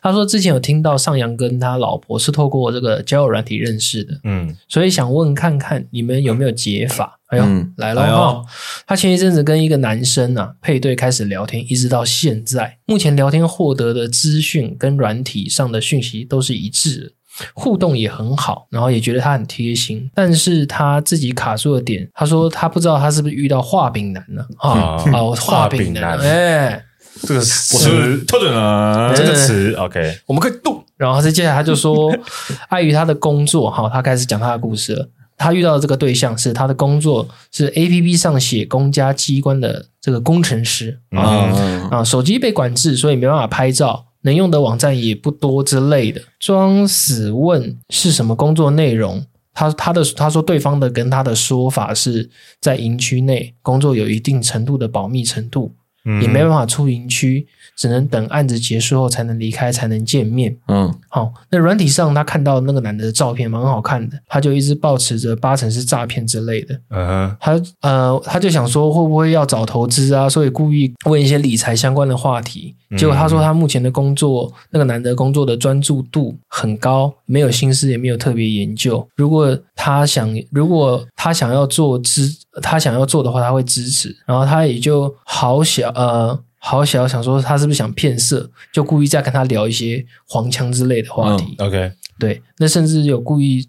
[0.00, 7.18] 他说之前有听到上扬跟他老婆是透过这个交友软体认识的，嗯，所以想问看看你们有没有解法？
[7.26, 7.44] 哎呦，
[7.76, 8.42] 来了哈！
[8.86, 17.12] 他前一阵子跟一个男生啊配对开始聊天，一直到现在，目前聊天获得的资讯跟软体上的讯息都是一致的。
[17.54, 24.96] 互动也很好，然后也觉得他很贴心，但是他自己卡住的点，他说他不知道他是不是遇到画饼男了啊？
[25.12, 26.82] 哦，画饼男，哎，
[27.22, 30.84] 这个词特准啊，这个词 OK，我们可以动。
[30.96, 32.14] 然后他接下来他就说，
[32.68, 35.08] 碍于他的工作，哈，他开始讲他的故事了。
[35.38, 41.48] 他遇到的这个对象是他的工作是 APP 上写公家机关的这个工程师啊
[41.90, 44.04] 啊，手机被管制，所以没办法拍照。
[44.22, 49.24] 能用的网站也不多之类的，装死问是什么工作内容？
[49.52, 52.30] 他他的他说对方的跟他的说法是
[52.60, 57.46] 在营区内工作有一定程度的保密程度，嗯、也没办法出营区。
[57.76, 60.54] 只能等案子结束后才能离开，才能见面。
[60.68, 61.32] 嗯，好。
[61.48, 66.78] 那软体上他看到那个男的的照片蛮好看的，他就一直抱持着八成是诈骗之类的。
[66.90, 72.74] 嗯哼，他呃，他就想说会不会要找投资啊，所以故意问一些理财相关的话题。
[72.98, 79.08] 结果他说他目前的工作，那个男的工作的专注度很高，没有心思，也没有特别研究。
[79.16, 82.28] 如果他想，如果他想要做支，
[82.60, 84.16] 他想要做的话，他会支持。
[84.26, 86.38] 然后他也就好小呃。
[86.62, 91.56] 好想想说他是不是想骗色，就故意在跟他聊一些黄腔之类的话题。
[91.58, 93.66] 嗯、OK，对，那甚至有故意，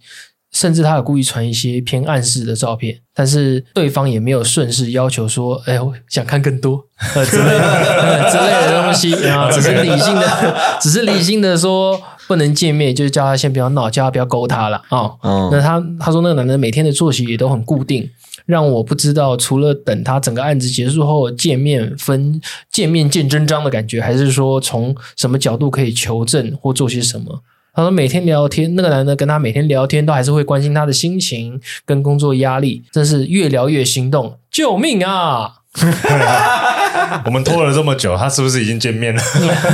[0.51, 14.99] 甚至他有故意传一些偏暗示的照片，但是对方也没有顺势要求说，哎，我想看更多 之类的之类的东西 啊， 只是理性的，只是理性的说不能见面，就是叫他先不要闹，叫他不要勾他了啊。
[14.99, 18.09] 哦嗯、那他他说那个男的每天的作息也都很固定。
[18.51, 27.41] 让我不知道，除了等他整个案子结束后见面分见面见真章的感觉，还是说从什么角度可以求证或做些什么？
[27.73, 35.53] 他说每天聊天，那个男的跟他每天聊天都还是会关心他的心情跟工作压力，真是越聊越心动，救命啊！
[37.23, 39.21] 我们拖了这么久，他是不是已经见面了？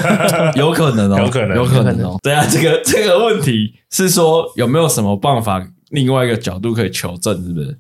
[0.55, 2.19] 有可能哦，有可能，有可能哦。
[2.21, 7.75] 对啊，这个这个问题是说有没有什么办法，另外一个角度可以求证，是不是？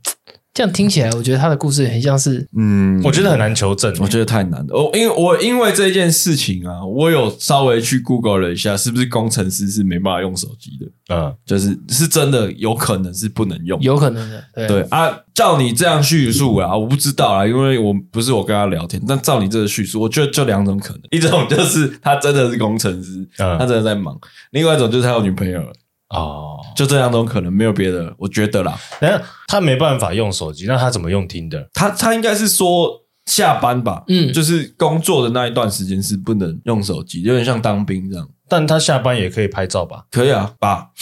[0.57, 4.75] 这样听起来，我觉得他的故事很像是，嗯，我觉得很难求证，我觉得太难了。
[4.75, 11.15] 我因为我因为这件事情啊，我有稍微去 Google 了一下，是不是工程师是没办法用手机的？
[11.15, 14.43] 嗯，就是是真的有可能是不能用，有可能的。
[14.55, 24.15] 对，对啊，照你这样叙述啊，我不知道啊，因为我不是我跟他聊天，但照你这个叙述，我觉得就两种可能，一种就是他真的是工程师，嗯，他真的在忙；
[24.49, 25.71] 另外一种就是他有女朋友了。
[26.09, 28.79] 哦，就这两种可能，没有别的，我觉得啦。
[29.01, 31.67] 那他没办法用手机，那他怎么用听的？
[31.73, 38.27] 他他应该是说下班吧，嗯，就是工作的那一段时间是不能用手机，有点像当兵这样。
[38.47, 40.05] 但他下班也可以拍照吧？
[40.09, 40.91] 可以啊，爸。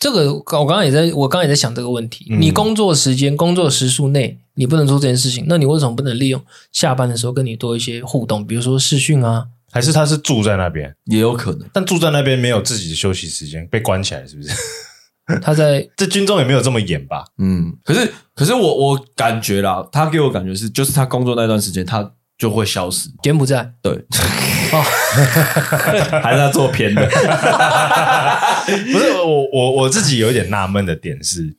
[0.00, 2.26] 这个我刚刚也在，我刚刚也在想这个问题。
[2.30, 9.48] 嗯、你工作时间、工作时数内，你不能做这件事情，那你为什么不能利用下班的时候跟你多一些互动，比如说视讯啊？
[9.72, 14.50] 还是他是住在那边，也有可能，但住在那边没有自己的休息时间，被关起来是不是？
[15.42, 17.24] 他在 这军中也没有这么严吧？
[17.38, 24.82] 嗯，可是可是我我感觉啦，他给我感觉是，就是他工作那段时间他就会消失，柬埔寨，对，哦，
[26.20, 27.06] 还是他做偏的？
[28.92, 31.54] 不是我我我自己有一点纳闷的点是，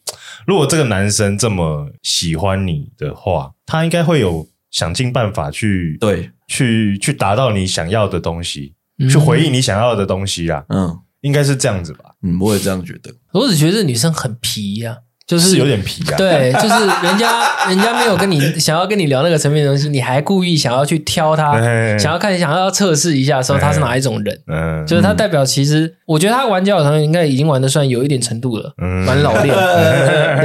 [0.46, 6.32] 如果这个男生这么喜欢你的话，他应该会有想尽办法去对。
[6.52, 13.10] 去去达到你想要的东西，嗯、去回应你想要的东西啊，嗯，应该是这样子吧，嗯，我也这样觉得。
[13.32, 14.98] 我只觉得这女生很皮呀、啊。
[15.32, 21.54] 就是有点皮啊，对，就是人家人家没有跟你想要跟你聊那个层面的东西，你还故意想要去挑他，
[21.98, 29.56] 想要看想要测试一下说他是哪一种人，嗯，就是他代表其实，我觉得他玩交友团应该已经玩的算有一点程度了，嗯，蛮老练，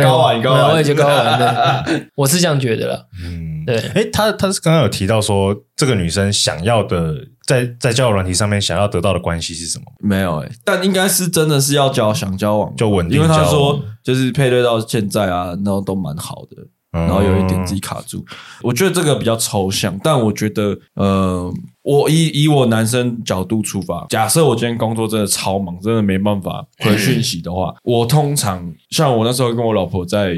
[0.04, 7.14] 高玩高玩，我也觉得高玩的，我是这样觉得了，嗯，对，诶，他他是刚刚有提到说这个女生想要的。
[7.46, 9.84] 在在交友软体上面想要得到的关系是什么？
[10.00, 12.74] 没有诶、欸，但应该是真的是要交想交往。
[12.74, 18.18] 就稳定，因为他说就是配对到现在啊，然后都蛮好的，然后有一点自己卡住。
[18.18, 30.36] 嗯、我觉得这个比较抽象，但我觉得呃，我以以我男生角度出发，假设我今天工作真的超忙，真的没办法回讯息的话， 我通常像我那时候跟我老婆在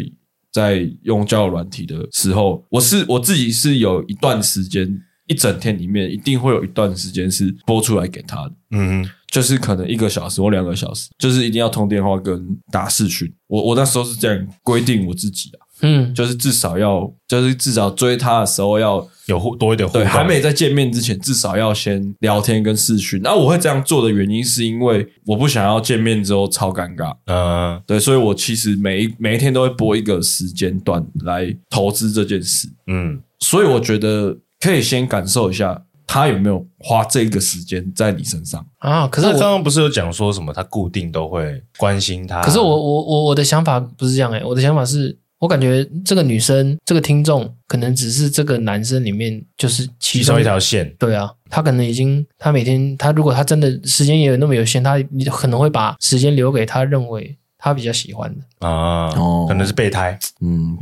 [0.51, 5.03] 在用交友软体的时候，我是我自己是有一段时间。
[5.31, 8.53] 一整天里面一定会有一段时间是播出来给她的。
[8.71, 13.33] 嗯，就是可能一个小时或两个小时，就是一定要通电话跟打视讯。
[13.47, 15.67] 我我那时候是这样规定我自己啊。
[15.81, 20.03] 嗯，就是至少要，就是至少追他的时候要有互多一点互动。
[20.03, 23.21] 对，还没在见面之前，至少要先聊天跟视讯。
[23.23, 27.15] 那我会这样做的原因，是因为我不想要见面之后超尴尬。
[27.27, 32.69] 嗯，对，所以我其实每一每一天都会播一个时间段来投资这件事。
[32.89, 39.07] 嗯，所以我觉得可以先感受一下他有没有花这个时间在你身上啊。
[39.07, 42.43] 可是我刚刚不是有讲说什么，他固定都会关心他。
[42.43, 45.17] 可是我我我我的想法不是这样诶、欸，我的想法是。
[45.41, 50.93] 我感觉这个女生，这个听众可能只是这个男生里面就是其中一条线。
[50.99, 57.39] 对啊，他可能已经，他每天，他如果他真的时间也有那么有限，他你可能会把时间留给他认为。
[57.59, 58.67] 他比较喜欢的。
[58.67, 59.11] 啊，
[59.47, 60.77] 可能是备胎，嗯，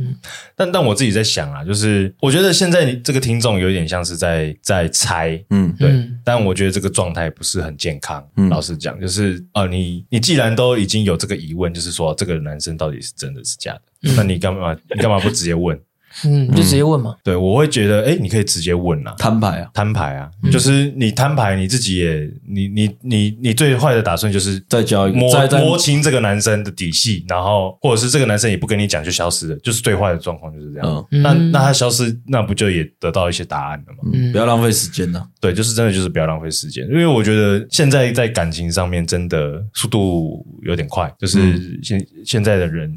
[0.55, 5.91] 但但我自己在想啊，就是我觉得现在你这个听众有点像是在在猜，嗯，对，
[6.23, 8.25] 但我觉得这个状态不是很健康。
[8.37, 8.47] 嗯。
[8.49, 15.79] 老实讲，就是啊，你你既然都已经有这个疑问，就是说这个男生到底是真的是假的，那你干嘛你干嘛不直接问？
[16.25, 17.15] 嗯，就直接问嘛。
[17.23, 31.05] 对，我会觉得，哎，你可以直接问啊，摊牌啊，摊牌啊，就是你摊牌，你自己也，你你你你最坏的打算就是再交一个，摸摸清这个男生的底细，然后或者是这个男生也不跟你讲就消失了，就是最坏的状况就是这样。
[31.09, 34.09] 那那他消失，那不就也得到一些答案了吗？
[34.13, 35.23] 嗯，不要浪费时间呢。
[35.39, 42.91] 对，就是真的就是不要浪费时间，因为我觉得现在在感情上面真的速度有点快，就是现现在的人。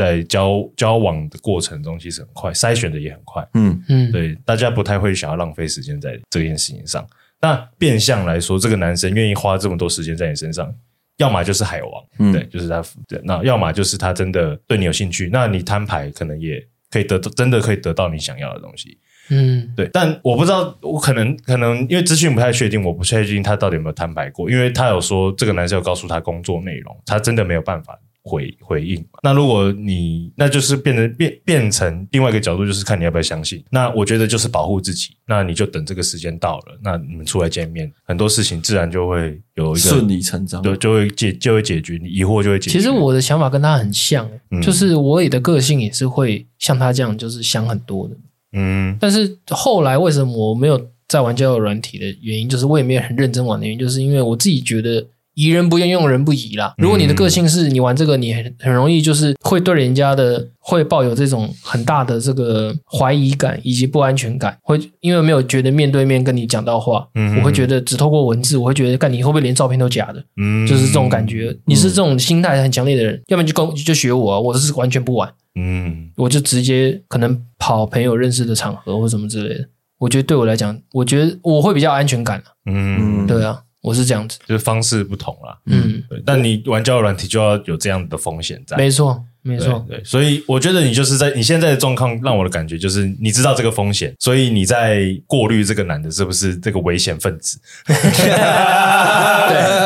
[0.00, 3.46] 在交交往的过程中，其实很快，筛选的也很快。
[3.52, 7.06] 嗯嗯，对，大家不太会想要浪费时间在这件事情上。
[7.38, 10.74] 那变相来说，这个男生愿意花这么多时间在你身上，
[11.18, 12.82] 要么就是海王，嗯、对，就是他。
[13.06, 15.28] 对，那要么就是他真的对你有兴趣。
[15.30, 18.96] 那你摊牌，可能也可以得到，真的可以得到你想要的东西。
[19.28, 19.86] 嗯，对。
[19.92, 24.50] 但我不知道，我可能可能因为资讯不太确定，我不确定他到底有没有摊牌过。
[24.50, 27.98] 因为他有说，这个男生有告诉他工作内容，他真的没有办法。
[28.22, 33.64] 回回应，那如果你那就是变成变变成另外一个角度，就是看你要不要相信。
[33.70, 42.78] 那我觉得就是保护自己，那你就等这个时间到了，那你们出来见面，很多事情自然就会有一个顺理成章，就就会解就会解决，你疑惑就会解决。
[42.78, 48.16] 其实我的想法跟他很像，嗯、就是我也的个性也是会像他这样，就是想很多的。
[48.52, 55.06] 嗯，但是后来为什么我没有在玩交友软体的原因，就是我也没有很认真玩的原因，就是因为我自己觉得。
[55.40, 56.74] 疑人不愿用人不疑啦。
[56.76, 70.22] 如果你的个性是你玩这个，你很很容易就是会对人家的会抱有这种很大的这个怀疑感以及不安全感，会因为没有觉得面对面跟你讲到话，嗯我会觉得只透过文字，我会觉得干你会不会连照片都假的？
[70.36, 71.56] 嗯，就是这种感觉。
[71.64, 79.68] 你是这种心态很强烈的人，要不然就跟就学我啊，我是完全不玩，嗯，我就直接可能跑朋友认识的场合或什么之类的。
[79.98, 82.42] 我觉得对我来讲，我觉得我会比较安全感。
[82.66, 83.62] 嗯，对啊。
[83.82, 85.58] 我是这样子，就是方式不同啦。
[85.66, 86.22] 嗯，对。
[86.26, 88.76] 但你玩交友软体就要有这样的风险在。
[88.76, 89.82] 没错，没错。
[89.88, 97.58] 对，所以我觉得你就是在你现在的状况，让我的感觉就是你知道这个风险，所以你在过滤这个男的是不是这个危险分子。
[97.88, 97.96] 对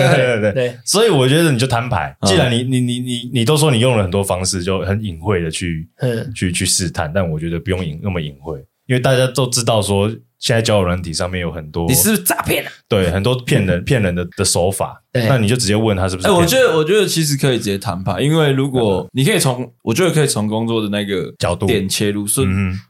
[0.01, 0.77] 对对对对。
[0.85, 5.89] 所以我觉得你就摊牌，既然你你你你你都说你用了很多方式，就很隐晦的去
[6.35, 10.11] 去去试探，但我觉得不用隐那么隐晦，因为大家都知道说。
[10.41, 12.71] 现在交友软体上面有很多，你是不是诈骗啊？
[13.03, 15.01] 对，很多骗人骗人的的手法。
[15.29, 16.27] 那你就直接问他是不是？
[16.27, 22.45] 哎，我觉得，我觉得其实可以直接谈判，因为如果你可以从，我觉得可以从工作的那个角度点切入，说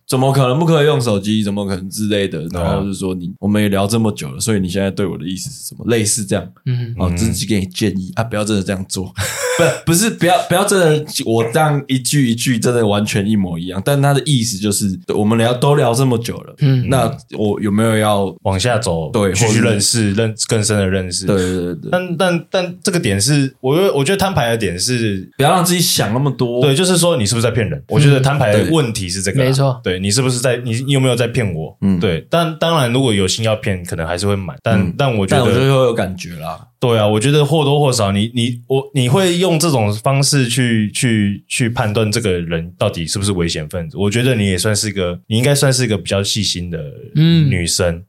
[0.09, 1.45] 怎么可能不可以用手机？
[1.45, 2.43] 怎么可能之类的？
[2.47, 5.85] 然后就说，你我们也聊这么久了，所以你现在对我的意思是什么？
[5.89, 9.13] 类似这样，嗯，哦，自己给你建议啊，不要真的这样做，
[9.85, 19.11] 不，不是，不要，不要真的我这样一句一句真的完全一模一样，但他的意思就是，我们聊都聊这么久了，嗯，那我有没有要往下走？
[19.11, 21.27] 对，继续认识，认更深的认识。
[21.27, 22.95] 对对对，但但但这个。
[22.95, 26.63] 个点是，我觉得我觉得摊牌的点是不要让自己想那么多。
[26.63, 27.83] 对，就是说你是不是在骗人？
[27.89, 29.81] 我觉得摊牌的问题是这个，没错。
[29.83, 31.77] 对，你是不是在你你有没有在骗我？
[31.81, 32.25] 嗯，对。
[32.31, 34.55] 但当然，如果有心要骗，可能还是会买。
[34.63, 36.65] 但但我觉得，我觉得会有感觉啦。
[36.79, 43.97] 对啊，我觉得或多或少，你你我你会用这种方式去去去判断这个人到底是不是危险分子。
[43.97, 46.79] 我觉得你也算是一个，你应该算是一个比较细心的
[47.17, 48.05] 女生。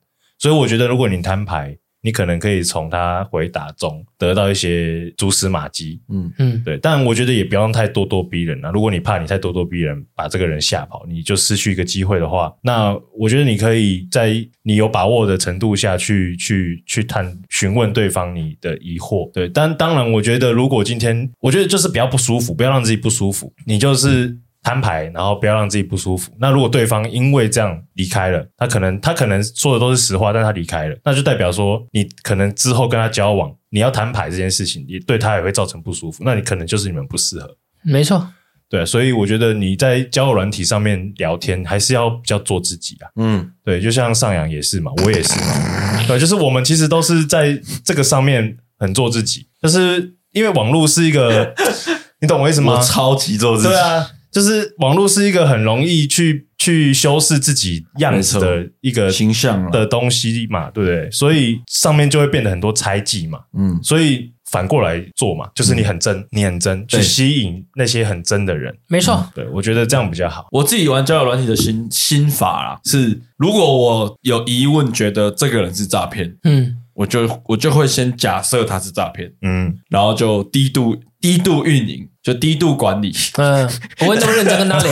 [0.46, 1.76] 所以我觉得，如果你摊牌。
[2.06, 6.78] 你可能可以从他回答中得到一些蛛丝马迹，嗯嗯，对。
[6.78, 8.70] 但我觉得也不要太咄咄逼人啊。
[8.70, 19.32] 如果你怕你太咄咄逼人，把这个人吓跑，你就失去一个机会的话，那我觉得你可以在你有把握的程度下去去去探询问对方你的疑惑。
[19.32, 26.32] 对，但当然，我觉得如果今天我觉得就是比较不舒服，不要让自己不舒服，你就是摊牌，然后不要让自己不舒服。
[26.39, 36.24] 那如果对方因为这样离开了，他可能他可能说的都是实话，但他离开了，那就代表说你可能之后跟他交往，你要摊牌这件事情，也对他也会造成不舒服。
[36.26, 37.55] 那你可能就是你们不适合。
[37.84, 38.28] 没错。
[38.68, 43.07] 对，所以我觉得你在交友软体上面聊天，还是要比较做自己啊。
[43.18, 46.03] 嗯，对，就像上扬也是嘛，我也是嘛。
[46.07, 51.53] 对，就是我们其实都是在这个上面很做自己，就是因为网络是一个，
[52.20, 52.74] 你懂我意思吗？
[52.74, 53.70] 我超级做自己。
[53.70, 61.10] 对啊，就是网络是一个很容易去去修饰自己样子的一个形象的东西嘛，对不对？
[61.10, 63.40] 所以上面就会变得很多猜忌嘛。
[63.58, 64.34] 嗯，所以。
[64.52, 68.74] 反过来做嘛，就是你很真，嗯、你很真，去吸引那些很真的人。
[68.88, 70.48] 没错，嗯，对，我觉得这样比较好。
[70.52, 83.67] 我自己玩交友软体的心心法啊，是如果我有疑问，觉得这个人是诈骗，嗯，我就我就会先假设他是诈骗，嗯，然后就低度低度运营，就低度管理，嗯，
[84.01, 84.91] 我会这么认真跟他聊。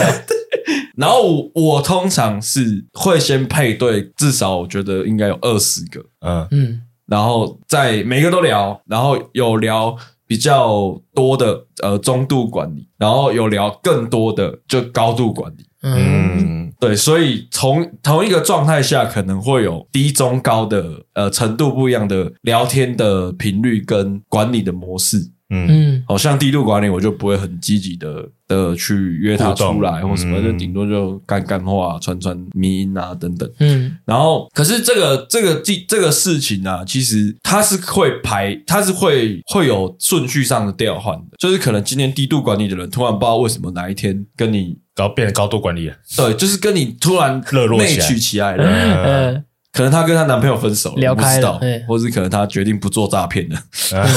[0.97, 6.81] 然后我，我通常是会先配对，至少我觉得应该有二十个，嗯嗯。
[7.05, 15.65] 然后在每个都聊，然后有聊比较多的呃中度管理，然后有聊更多的就高度管理。
[15.83, 25.29] 嗯，对，所以从同一个状态下可能会有低、中、高的呃程度不一样的聊天的频率跟管理的模式。
[25.53, 33.49] 嗯，好像低度管理，我就不会很积极的的去约他出来或什么，就顶多就干干话、传传迷音啊等等。
[33.59, 48.63] 嗯，然后可是这个这个这这个事情啊，其实它是会排，它是会会有顺序上的调换的，就是可能今天低度管理的人突然不知道为什么哪一天跟你高变成高度管理了，对，就是跟你突然热络起来，起来了。
[48.65, 53.59] 嗯，可能她跟她男朋友分手了，聊开了，或是可能她决定不做诈骗了。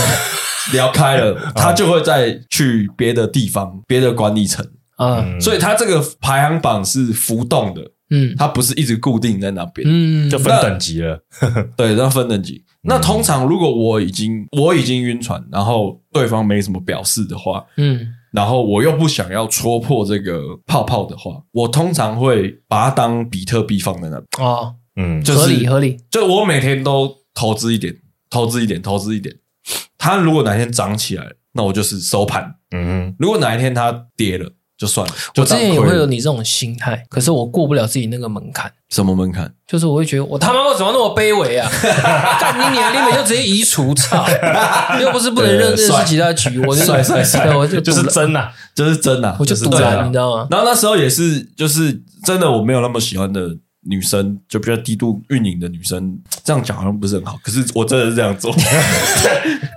[0.73, 4.65] 聊开了，她就会再去别的地方、别的管理层。
[4.97, 11.21] 啊，所以她这个排行榜是浮动的，嗯，它不是一直固定在那边，嗯，就分等级了，
[11.77, 12.65] 对，要分等级。
[12.83, 27.95] 那通常如果我已经我已经晕船，然后对方没什么表示的话，嗯，然后我又不想要戳破这个泡泡的话，我通常会把它当比特币放在那边啊，嗯，合理合理，就我每天都投资一点，
[28.31, 29.35] 投资一点，投资一点。
[29.99, 32.55] 它如果哪天涨起来了，那我就是收盘。
[32.71, 35.13] 嗯哼，如果哪一天它跌了，就算了。
[35.35, 38.73] 就我之前也会有你这种心态，可是我过不了自己那个门槛。
[38.89, 39.53] 什么门槛？
[39.67, 41.69] 就是我会觉得我他妈为什么那么卑微啊？
[42.41, 42.93] 干你娘！
[42.95, 44.25] 你们就直接移除，操！
[45.03, 50.47] 又不是不能认认识其他局，我就帅帅帅，我就就是真呐，就是真呐，我就赌了，你知道吗？
[50.51, 53.57] 然后那时候也是，就是真的，我没有那么喜欢的。
[53.89, 58.53] 女生就比较低度运营的女生，这样讲好像不是很好，可是我真的是这样做。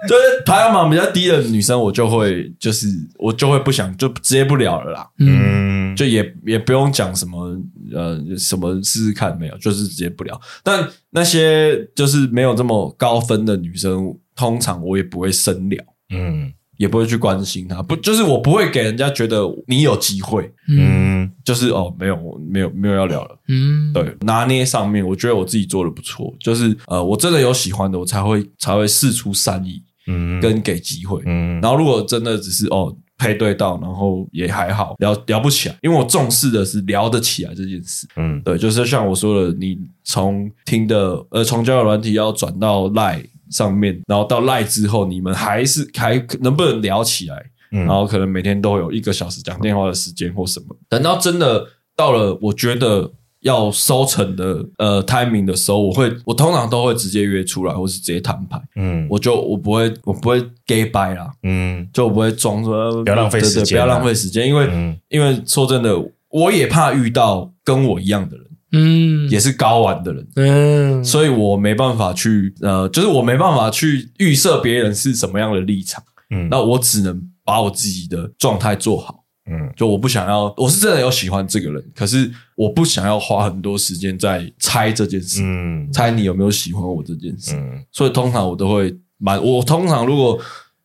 [0.08, 2.88] 就是排行榜比较低的女生，我就会就是
[3.18, 5.08] 我就会不想就直接不聊了啦。
[5.20, 7.56] 嗯，就也也不用讲什么
[7.94, 10.40] 呃什么试试看没有，就是直接不聊。
[10.64, 15.84] 但那些就是没有这么高分的女生，通常我也不会深聊。
[16.10, 16.52] 嗯。
[16.80, 22.16] 也不会去关心他，不就是我不会给人家觉得你有机会，嗯，就是哦，没有，
[22.50, 43.26] 没有，没有要聊了，嗯，对，拿捏上面，我觉得我自己做的不错，就是呃，我真的有喜欢的，我才会才会试出善意，嗯，跟给机会，嗯，然后如果真的只是哦配对到，然后也还好，聊聊不起来，因为我重视的是聊得起来这件事，嗯，对，就是像我说的，你从听的呃从交友软体要转到 Line。
[43.50, 47.46] 上面，然后到赖之后，你们还是还能不能聊起来？
[47.72, 50.76] 嗯，然后可能每天都有一个小时讲电话的时间或什么。
[50.90, 58.60] 等到真的到了，我觉得要收成的呃 timing 的时候，我会我通常都会直接约出来，或是直接摊牌。
[58.76, 61.32] 嗯，我就我不会我不会 gay bye 啦。
[61.44, 65.96] 嗯，就我不会装说不要浪费时间，不要浪费时间，因为、嗯、因为说真的，
[66.30, 68.46] 我也怕遇到跟我一样的人。
[68.72, 90.40] 嗯，也是高玩的人，嗯，所以我没办法去，呃，就是我没办法去预设别人是什么样的立场，嗯，那我只能把我自己的状态做好，嗯，就我不想要，我是真的有喜欢这个人，可是我不想要花很多时间在猜这件事，嗯，猜你有没有喜欢我这件事，嗯，所以通常我都会蛮，我通常如果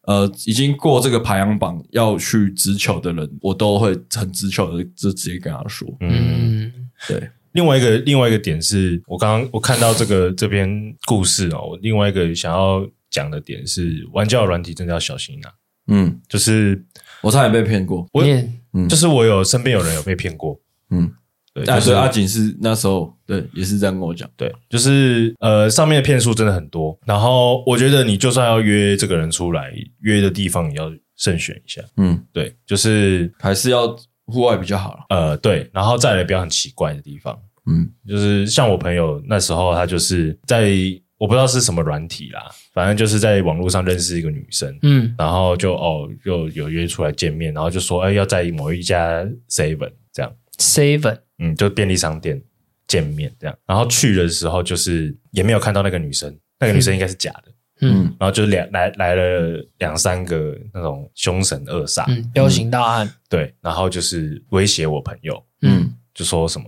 [0.07, 6.73] 呃已经过这个排行榜要去直球的人，我都会很直球的就直接跟他说，嗯，
[7.07, 7.29] 对。
[7.55, 10.69] 另外一个另外一个点是我刚刚我看到这个这篇
[11.07, 15.51] 故事哦，我另外一个想要讲的点是，玩交友软体真的要小心啊。
[15.87, 16.85] 嗯，就是
[17.23, 20.61] 我差点被骗过，我也，嗯，就是我有身边有人有被骗过。
[20.91, 21.09] 嗯，
[21.53, 31.81] 对，但是阿锦是那时候对也是这样跟我讲，对，就是呃上面的骗术真的很多，然后我觉得你就算要约这个人出来，约的地方也要慎选一下。
[31.99, 33.97] 嗯，对，就是还是要。
[34.27, 34.95] 户外比较好。
[34.95, 35.07] 了。
[35.11, 40.71] 呃，对，然后再来比较很奇怪的地方，嗯，就是像我朋友那时候，他就是在
[41.17, 52.43] 我不知道是什么软体啦，反正就是在网络上认识一个女生，嗯，然后就哦，又有约出来见面，然后就说，哎，要在某一家 Seven 这样，Seven，嗯，就便利商店
[52.87, 57.45] 见面这样，然后去的时候就是也没有看到那个女生，那个女生应该是假的。
[57.47, 57.55] 嗯
[57.85, 66.67] 嗯，然后就两来来了两三个那种凶神恶煞，嗯，彪形大汉，对，然后就是威胁我朋友，嗯，就说什么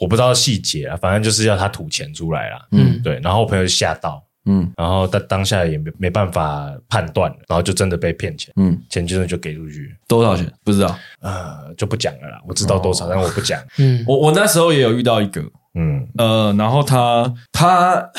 [0.00, 10.52] 我不知道细节啊，反正就是要他吐钱出来啦，嗯，对，然后我朋友就吓到，嗯，然后当当下也没没办法判断，然后就真的被骗钱，嗯，钱真的就给出去，多少钱？
[10.64, 15.42] 不知道，呃，就不讲了啦，我知道多少，但我不讲，嗯，我我那时候也有遇到一个，
[15.74, 18.10] 嗯，呃，然后他他。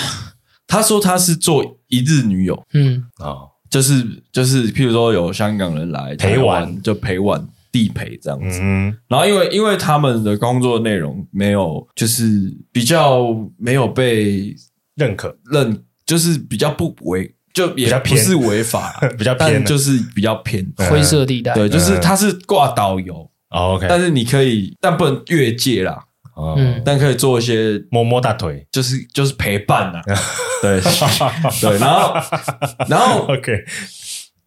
[0.69, 3.03] 他说他是做一日女友，嗯。
[3.17, 3.35] 啊，
[3.69, 8.59] 就是就是，譬如说有香港人来陪玩，就陪玩地陪这样子。
[8.61, 14.55] 嗯，然后因为因为他们的工作内容没有，就是比较没有被
[14.95, 20.65] 认可，认就是比较不违，就也不是违法， 比较偏，就是比较偏。
[20.89, 21.53] 灰色地带。
[21.53, 26.05] 对，就是他是挂导游，OK，但是你可以，但不能越界啦。
[26.57, 30.01] 嗯，但可以做一些摸摸大腿，就是就是陪伴呐，
[30.61, 30.79] 对。
[31.61, 32.13] 对，然后
[32.87, 33.51] 然后 OK，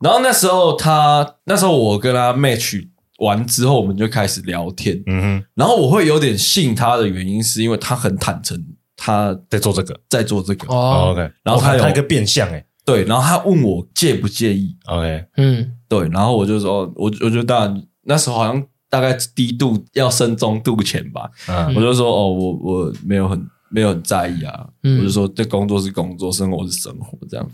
[0.01, 2.87] 然后那时候他那时候我跟他 match
[3.19, 8.59] 完之后，我们就开始聊天，嗯哼，然后我会有点信他的原因，是因为他很坦诚，
[8.97, 10.67] 他在做这个，在做这个。
[10.73, 18.63] 哦，OK，然后他有一个变相诶，对，然后他问我介不介意，OK，嗯，对，然后我就说，我我觉得当然那时候好像。
[18.93, 27.51] 大概低度要升中度前吧，嗯、我就说哦，我我没有很没有很在意啊，嗯、我就说这工作是工作，生活是生活这样。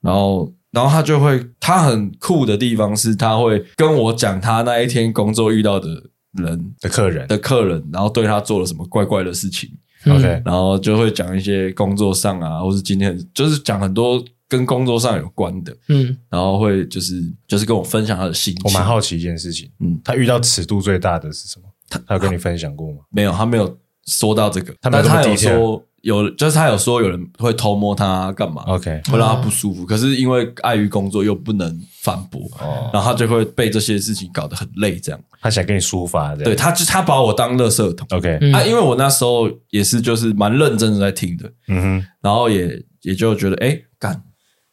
[0.00, 5.88] 然后然后他就会，他很酷的地方是他会跟我讲他那一天工作遇到的
[6.32, 7.28] 人的客人。
[7.28, 9.70] 的客人，然后对他做了什么怪怪的事情。
[10.06, 14.24] OK，然后就会讲一些工作上啊，或是今天就是讲很多。
[14.50, 18.62] 跟工作上有关的，嗯，然后会就是就是跟我分享他的心情。
[18.64, 21.66] 我蛮好奇一件事情，嗯，他遇到尺度最大的是什么？
[21.88, 22.98] 他他有跟你分享过吗？
[23.10, 23.78] 没有，他没有
[24.08, 24.74] 说到这个。
[24.80, 29.84] 他没有，他有说有，就是他有说有人会偷摸他干嘛？OK，会让他不舒服。
[29.84, 34.98] 可是因为碍于工作又不能反驳，哦，然后他就会被这些事情搞得很累。
[34.98, 38.06] 这样，他想跟你抒发，对，他就他把我当垃圾桶。
[38.10, 44.22] OK，啊，因为我那时候也是就是蛮认真的在听的，嗯哼，然后也也就觉得哎干。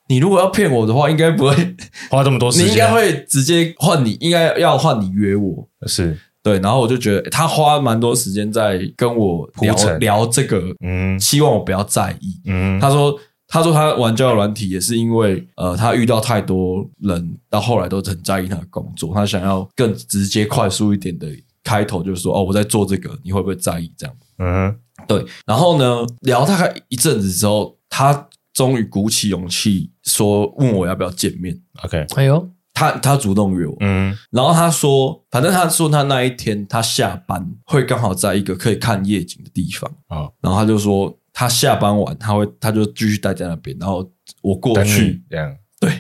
[0.10, 1.76] 你如果要骗我的话，应该不会
[2.10, 2.68] 花这么多时间。
[2.68, 6.18] 你应该会直接换你，应该要换你约我，是
[6.48, 6.60] 对。
[6.60, 12.40] 然后我就觉得他花蛮多时间在跟我聊成聊这个，嗯，希望我不要在意。
[12.46, 21.28] 嗯，他说他说他玩交友软体也是因为呃，他遇到太多人，到后来都很在意他的工作，他想要更直接、快速一点的
[21.64, 23.92] 开头，就是说哦，我在做这个，你会不会在意？
[23.98, 24.76] 这样，嗯，
[25.08, 25.26] 对。
[25.46, 28.28] 然后呢，聊大概一阵子之后，他。
[28.54, 31.56] 终于鼓起勇气说，问我要不要见面。
[31.84, 39.92] OK，哎呦，他他主动约我，嗯，然后他说，反正他说他那一天他下班会刚好在一个可以看夜景的地方。
[40.08, 44.08] 啊，哦、然后他就说他下班完他会他就继续待在那边，然后
[44.44, 45.52] 我过去这样。
[45.80, 45.92] 对，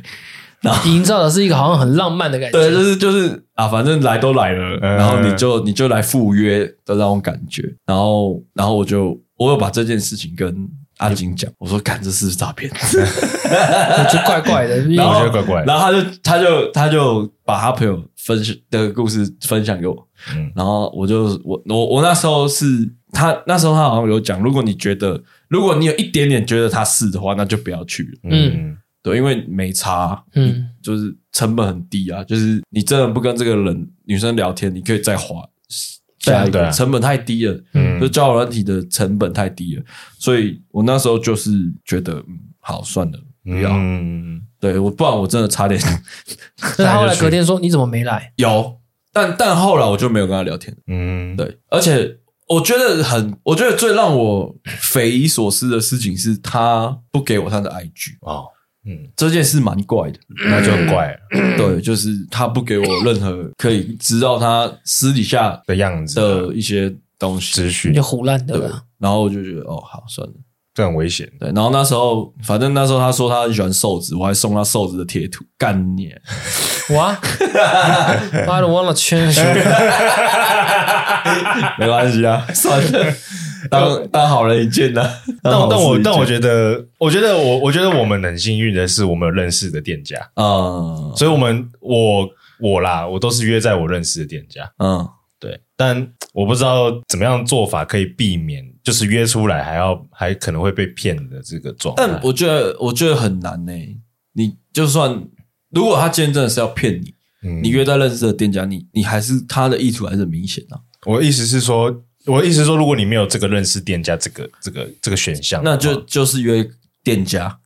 [0.61, 10.69] 然后营造的是一个好像很浪漫的感觉，对，就是就是啊，反正来都来了，嗯、然后你就你就来赴约的那种感觉，然后然后我就我有把这件事情跟。
[10.97, 12.71] 阿金讲，我说：“干，这是诈骗，
[14.11, 14.77] 就怪怪的。
[14.95, 22.65] ”然后我觉得怪怪，然后他就他就他就把他朋友分享的故事分享给我，嗯，然后我就我我我那时候是
[23.11, 35.47] 他那时候他好像有讲，如果你觉得如果你有一点点觉得他是的话，那就不要去了，嗯，对，因为没差，嗯，就是成本很低啊，就是你真的不跟这个人女生聊天，你可以再花。
[36.31, 39.83] 下一个成本太低了，嗯，就交友软体的成本太低了，
[40.19, 41.51] 所以我那时候就是
[41.85, 45.79] 觉得，嗯，好算了，不要，嗯，对我，不然我真的差点。
[46.77, 48.33] 那他后来隔天说你怎么没来？
[48.35, 48.79] 有，
[49.13, 52.17] 但但后来我就没有跟他聊天，嗯，对，而且
[52.47, 58.45] 我觉得很，我觉得最让我匪夷所思的事情是他不给我他的 IG 哦。
[58.87, 60.19] 嗯，这件事蛮怪的，
[60.49, 61.19] 那就很怪了。
[61.57, 67.53] 对，就是他不给我任何可以知道他私底下的样子的一些东西。
[67.53, 68.57] 资讯，就胡乱的。
[68.59, 70.33] 吧，然后我就觉得，哦，好，算了，
[70.73, 71.29] 这很危险。
[71.39, 76.13] 对，然后那时候，反正那时候他说他很喜欢瘦子，我还送他瘦子的贴图，干你！
[76.95, 77.19] 哇，
[78.47, 79.43] 妈的，忘了圈圈，
[81.77, 83.13] 没关系啊，算了。
[83.69, 85.09] 当当好人一件呢、 啊？
[85.41, 92.29] 但但我但我觉得，我觉得我我觉得我们很幸运的是，我们有认识的店家啊，嗯、所以我们我
[92.59, 95.07] 我啦，我都是约在我认识的店家，嗯，
[95.39, 102.03] 对，但我不知道怎么样做法可以避免，就是约出来还要还可能会被骗的这个状态。
[102.05, 103.97] 但我觉得我觉得很难呢、欸。
[104.33, 105.27] 你就算
[105.71, 110.77] 如果他今天真的是要骗你，嗯、你约在认识的店家，你你还是他的意图还是很明显啊。
[111.05, 111.91] 我的意思是说，
[112.27, 116.69] 我的意思说，如果你没有这个认识店家这个这个这个选项，那就就是因为
[117.07, 117.57] 店家。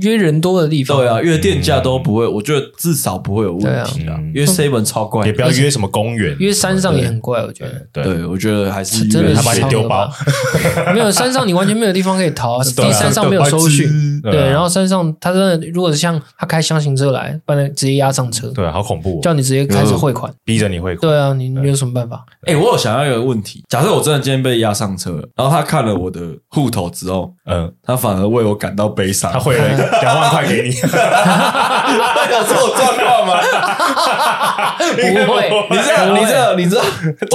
[0.00, 4.18] 约人多的地方，对啊，约店家都不会，我觉得至少不会有问题啊。
[4.32, 7.86] 约 seven 超怪，也不要约什么公园，约山上也很怪，我觉得。
[7.92, 10.10] 对，我觉得还是真的他把你丢包，
[10.92, 12.64] 没有山上你完全没有地方可以逃啊。
[12.74, 21.08] 第山上没有收讯，对，然后山上他真的如果是像他开厢型车来，把你直接压上车，对，好恐怖，叫你直接开始汇款，逼着你汇款。
[21.08, 22.24] 对啊，你你有什么办法？
[22.46, 29.68] 哎，我有想要一个问题，假设我真的今天被压上车了，然后他看了我的户头之后，嗯，他反而为我感到悲伤，他汇了
[30.02, 30.72] 两万块给你。
[30.74, 33.40] 他 有这种状况吗？
[34.76, 36.82] 不会，你知道，你知道，你知道，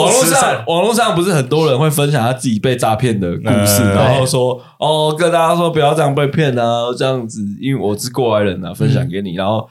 [0.04, 9.36] 网络上，网络上不是很多人会分享他自己被诈骗的故事，然后说，哦，跟大家说不要这样被骗啊，这样子，因为我是过来人啊，分享给你。
[9.36, 9.68] 然后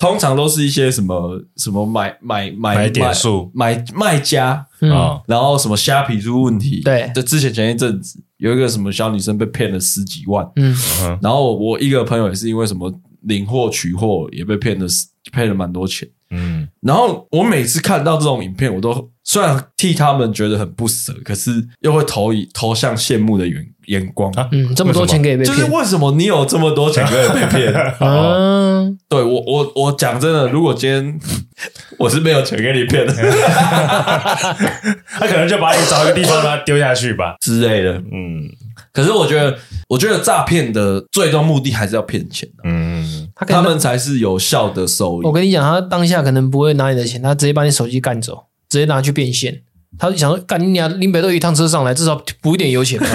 [0.00, 3.48] 通常都是一些什么什么买买买买点数。
[3.54, 10.74] 买卖家啊，然后什么虾皮出问题，对，就之前前一阵子有一个什么小女生被骗了十几万，嗯，
[11.22, 12.92] 然后我一个朋友也是因为什么。
[13.24, 14.86] 领货取货也被骗了，
[15.30, 16.08] 骗了蛮多钱。
[16.30, 24.28] 嗯，然后我每次看到这种影片，我都虽然替他们觉得很不舍，可是又会投以投向羡慕的眼眼光。
[24.50, 27.72] 嗯，这么多钱可以被骗，就是为什么你有这么多钱可以被骗？
[28.02, 31.20] 嗯，对我我我讲真的，如果今天
[31.96, 33.14] 我是没有钱给你骗的，
[35.06, 37.92] 他可能就把你找一个地方把它丢下去吧之类的。
[37.92, 38.50] 嗯。
[38.92, 39.56] 可是我觉得，
[39.88, 42.48] 我觉得诈骗的最终目的还是要骗钱。
[42.64, 45.26] 嗯，他他们才是有效的收益。
[45.26, 49.62] 我跟你讲，他当下可能不会拿你的钱，他直接把你手机干走，直接拿去变现。
[49.98, 53.06] 他想说，干你俩林北都一趟车上来，至少补一点油钱吧。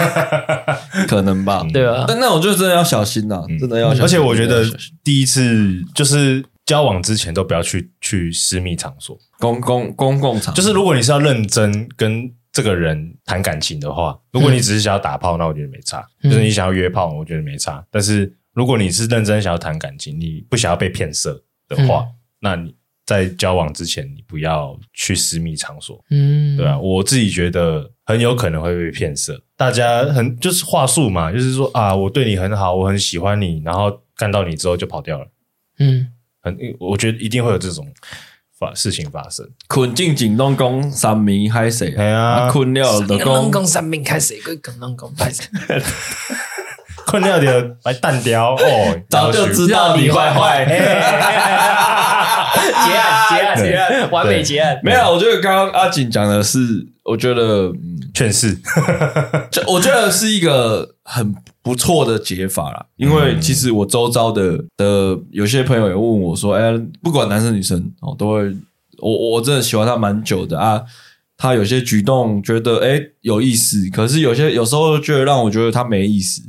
[1.06, 2.06] 可能吧， 对啊。
[2.08, 4.02] 但那我就真的要小心呐，真的要小心。
[4.04, 4.64] 而且我觉得
[5.02, 10.54] 第一次就是交往之前都不要去去私密场所、公公公共场所。
[10.54, 12.32] 就是如果你是要认真跟。
[12.54, 17.84] 这个人谈感情的话，如果你只是想要打炮，那我觉得没差；就是你想要约炮，我觉得没差。
[17.90, 22.06] 但是如果你是认真想要谈感情，你不想要被骗色的话，
[22.38, 22.72] 那你
[23.06, 26.02] 在交往之前，你不要去私密场所。
[26.10, 29.40] 嗯，对啊，我自己觉得很有可能会被骗色。
[29.56, 35.26] 大家很就是话术嘛，就是说啊，我对你很好，我很喜欢你，然后看到你之后就跑掉了。
[35.78, 36.08] 嗯，
[36.42, 37.86] 很，我觉得一定会有这种。
[38.56, 45.44] 发事情发生，困进井东宫三明开水，哎呀，困了的宫三明海水，跟跟东宫海水，
[47.04, 50.64] 困了的来单雕哦，早就知道你坏坏，
[52.54, 54.78] 结案结案结案，完美结案。
[54.82, 57.72] 没有，我觉得刚刚阿锦讲的是，我觉得
[58.12, 58.54] 劝世，
[59.50, 61.34] 就我觉得是一个很。
[61.64, 68.54] 不错的解法啦，因为其实我周遭的的有些朋友也问我说：“哎，不管男生女生哦，都会
[68.98, 70.82] 我我真的喜欢他蛮久的啊。
[71.38, 76.42] 他有些举动觉得哎有意思，可是有些有时候觉得让我觉得他没意思。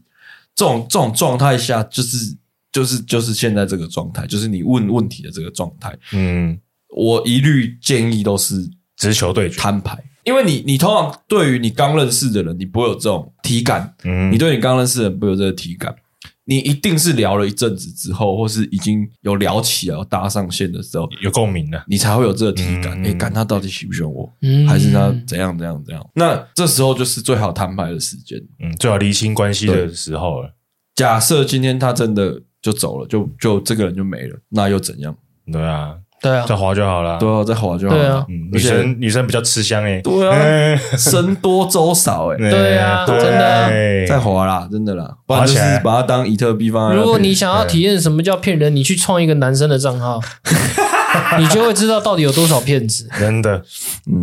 [0.53, 2.35] 这种这种状态下，就是
[2.75, 5.97] 就是就是现在这个状态，就是你问问题的这个状态。
[6.11, 6.59] 嗯，
[6.89, 13.95] 我一律建议都是直球对决摊牌。”因为你，你通常对于你刚认识的人，你不会有这种体感。
[14.03, 15.95] 嗯，你对你刚认识的人不会有这个体感，
[16.43, 23.01] 你一定是聊了一阵子之后，或是已经有聊起来、搭上线的时候，有共鸣的，你才会有这个体感。
[23.01, 26.05] 你，看他到底喜不喜欢我，嗯，还是他怎样怎样怎样？
[26.15, 30.51] 那这时候就是最好摊牌的时间，嗯，最好厘清关系的时候了。
[30.95, 35.15] 假设今天他真的就走了，就就这个人就没了，那又怎样？
[35.53, 35.93] 对啊。
[36.21, 37.19] 对啊，再滑就好了。
[37.19, 38.01] 对啊，再滑就好了。
[38.01, 40.01] 对啊，女生女生比较吃香诶。
[40.01, 42.37] 对啊， 僧多粥少诶。
[42.37, 44.07] 对啊，真的。
[44.07, 46.95] 再滑啦，真的啦，不然就是把它当比特币放在。
[46.95, 50.19] 如果你想要体验什么叫骗人，你去创一个男生的账号。
[51.39, 53.61] 你就会知道到底有多少骗子，真的，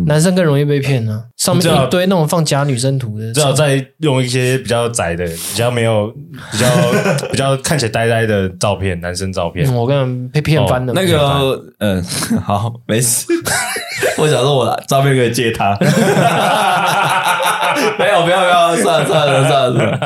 [0.05, 1.23] 男生更容易被骗呢。
[1.37, 6.07] 上面一堆那种放假女生图的，最好再用一些比较窄的、比较没有、
[6.51, 6.67] 比较
[7.31, 9.71] 比较看起来呆呆的照片，男生照片。
[9.73, 10.93] 我跟被骗翻了。
[10.93, 12.03] 那个，嗯，
[12.43, 13.25] 好，没事。
[14.17, 15.77] 我想说，我照片可以借他。
[17.99, 19.99] 没有，不要，不要，算了，算了，算了，算了。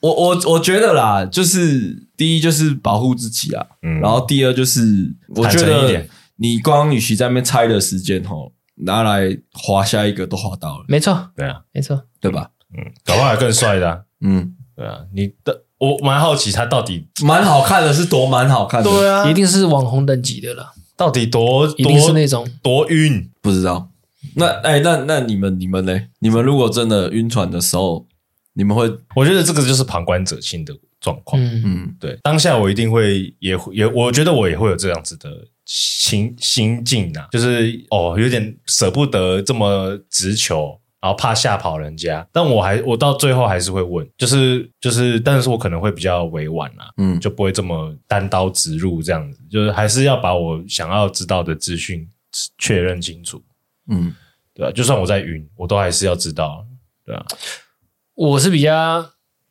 [0.00, 6.06] 我我我觉得啦，就是第一就是保护自己啊，嗯，然后第二就是我觉得
[6.36, 12.50] 你光与其在那边猜的时间吼，拿来划下一个都划到了，没错，对啊，没错，对吧？
[12.76, 20.72] 嗯，搞不好还更帅的，啊，嗯，对啊，你的我蛮好奇他到底蛮好看的，是多蛮好看的，对啊，一定是网红等级的了。
[20.96, 23.28] 到底多一定是那种多晕？
[23.42, 23.90] 不知道。
[24.36, 26.00] 那哎，那那你们你们呢？
[26.20, 28.06] 你们如果真的晕船的时候，
[28.54, 28.88] 你们会？
[29.16, 30.72] 我觉得这个就是旁观者清的
[31.04, 31.40] 状况。
[31.40, 40.80] 嗯嗯，对，当下我一定会也也，我觉得我也会有这样子的心心境啊，就是哦，有点舍不得这么直球。
[41.04, 52.08] 然后怕吓跑人家，但我还我到最后还是会问，就是就是，但是我可能会比较委婉啦，嗯，就不会这么单刀直入这样子，就是还是要把我想要知道的资讯
[52.56, 53.42] 确认清楚，
[53.90, 54.14] 嗯，
[54.54, 56.66] 对啊，就算我在晕，我都还是要知道，
[57.04, 57.22] 对啊。
[58.14, 59.06] 我是比较，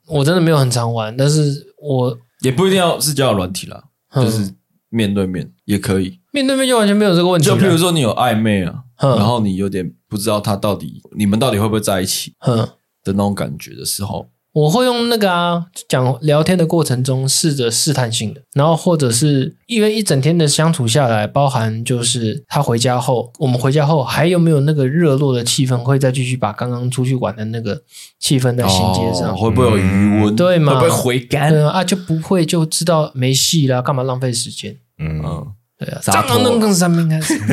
[0.07, 3.83] 我真的没有很常玩，但是我也不一定要是交友软体啦，
[4.13, 4.53] 嗯、就是
[4.89, 7.47] 面对面也可以，面对面就完全没有这个问题。
[7.47, 8.79] 就比如说你有暧昧啊。
[8.95, 12.59] 然后你有点不知道他到底你们到底会不会在一起，嗯
[13.03, 27.81] 的那种感觉的时候，我会用那个啊，讲聊天的过程中试着试探性的，然后或者是因为一整天的相处下来，包含就是他回家后，我们回家后还有没有那个热络的气氛，会再继续把刚刚出去玩的那个
[28.19, 30.35] 气氛再衔接上，哦、会不会有余温？
[30.35, 30.79] 对吗？
[30.79, 31.49] 会不会回甘？
[31.49, 34.77] 对啊，就不会就知道没戏啦，干嘛浪费时间？
[34.99, 35.19] 嗯。
[35.25, 37.33] 嗯对啊，张刚能跟三明开始。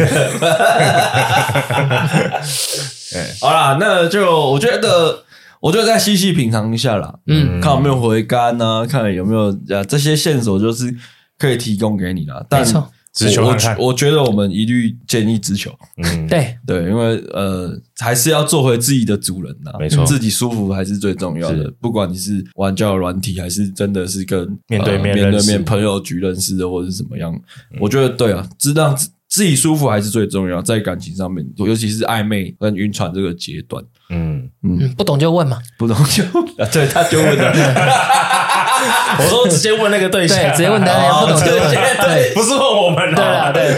[3.40, 5.24] 好啦，那就我觉得，
[5.60, 7.18] 我就再细细品尝一下啦。
[7.26, 10.94] 嗯，看有没有回甘啊，看有没有啊，这些线索就是
[11.38, 12.44] 可以提供给你啦。
[12.48, 12.64] 但
[13.12, 15.70] 直球看看我，我觉得我们一律建议直球。
[15.96, 19.72] 嗯，对对，因为呃，还是要做回自己的主人呐。
[19.80, 21.68] 没错，自己舒服还是最重要的。
[21.80, 27.34] 不管你是玩交友软体，还是真的是跟面对面、呃、面对面朋友局认识的，或者是怎么样，
[27.72, 28.94] 嗯、我觉得对啊，知道
[29.30, 30.60] 自己舒服还是最重要。
[30.60, 36.22] 在感情上面，尤其是暧昧跟晕船这个阶段，嗯嗯，不懂就问嘛，不懂就
[36.62, 37.52] 啊，对，他就问了。
[39.18, 41.38] 我说直接问那个对象，对，直接问大家不懂。
[41.40, 43.14] 就问，对，不是问我们。
[43.14, 43.76] 对啊，对，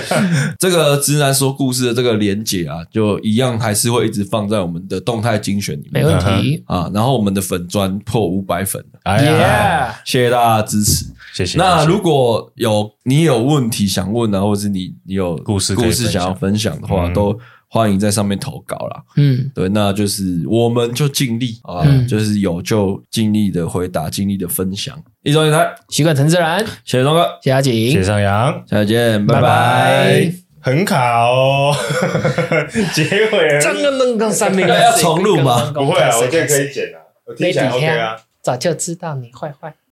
[0.59, 6.62] 这个直男说故事的这个连结啊，就一样还是会一直放在我们的动态精选里面，没问题。
[6.66, 6.90] 啊。
[6.94, 11.59] 然后我们的粉专破五百粉，哎呀，谢谢大家支持，谢谢。
[11.59, 17.38] 那如果有你有问题想问啊，或者是你你有故事故事想要分享的话，都。
[17.74, 19.02] 欢迎在上面投稿啦。
[19.16, 25.02] 嗯，对，那就是我们就尽力啊，嗯、就是有就尽力的回答，尽力的分享。
[25.22, 26.62] 一周一台，习惯成自然。
[26.84, 29.40] 谢谢东哥，谢谢阿景，谢谢上扬，下次见，拜拜。
[29.40, 29.50] 拜
[30.20, 31.74] 拜很卡哦，
[32.94, 35.72] 结尾张个能跟三明要重录吗？
[35.72, 38.16] 不会啊，我这个可以剪啊，我听起来 OK 啊。
[38.42, 39.74] 早就知道你坏坏。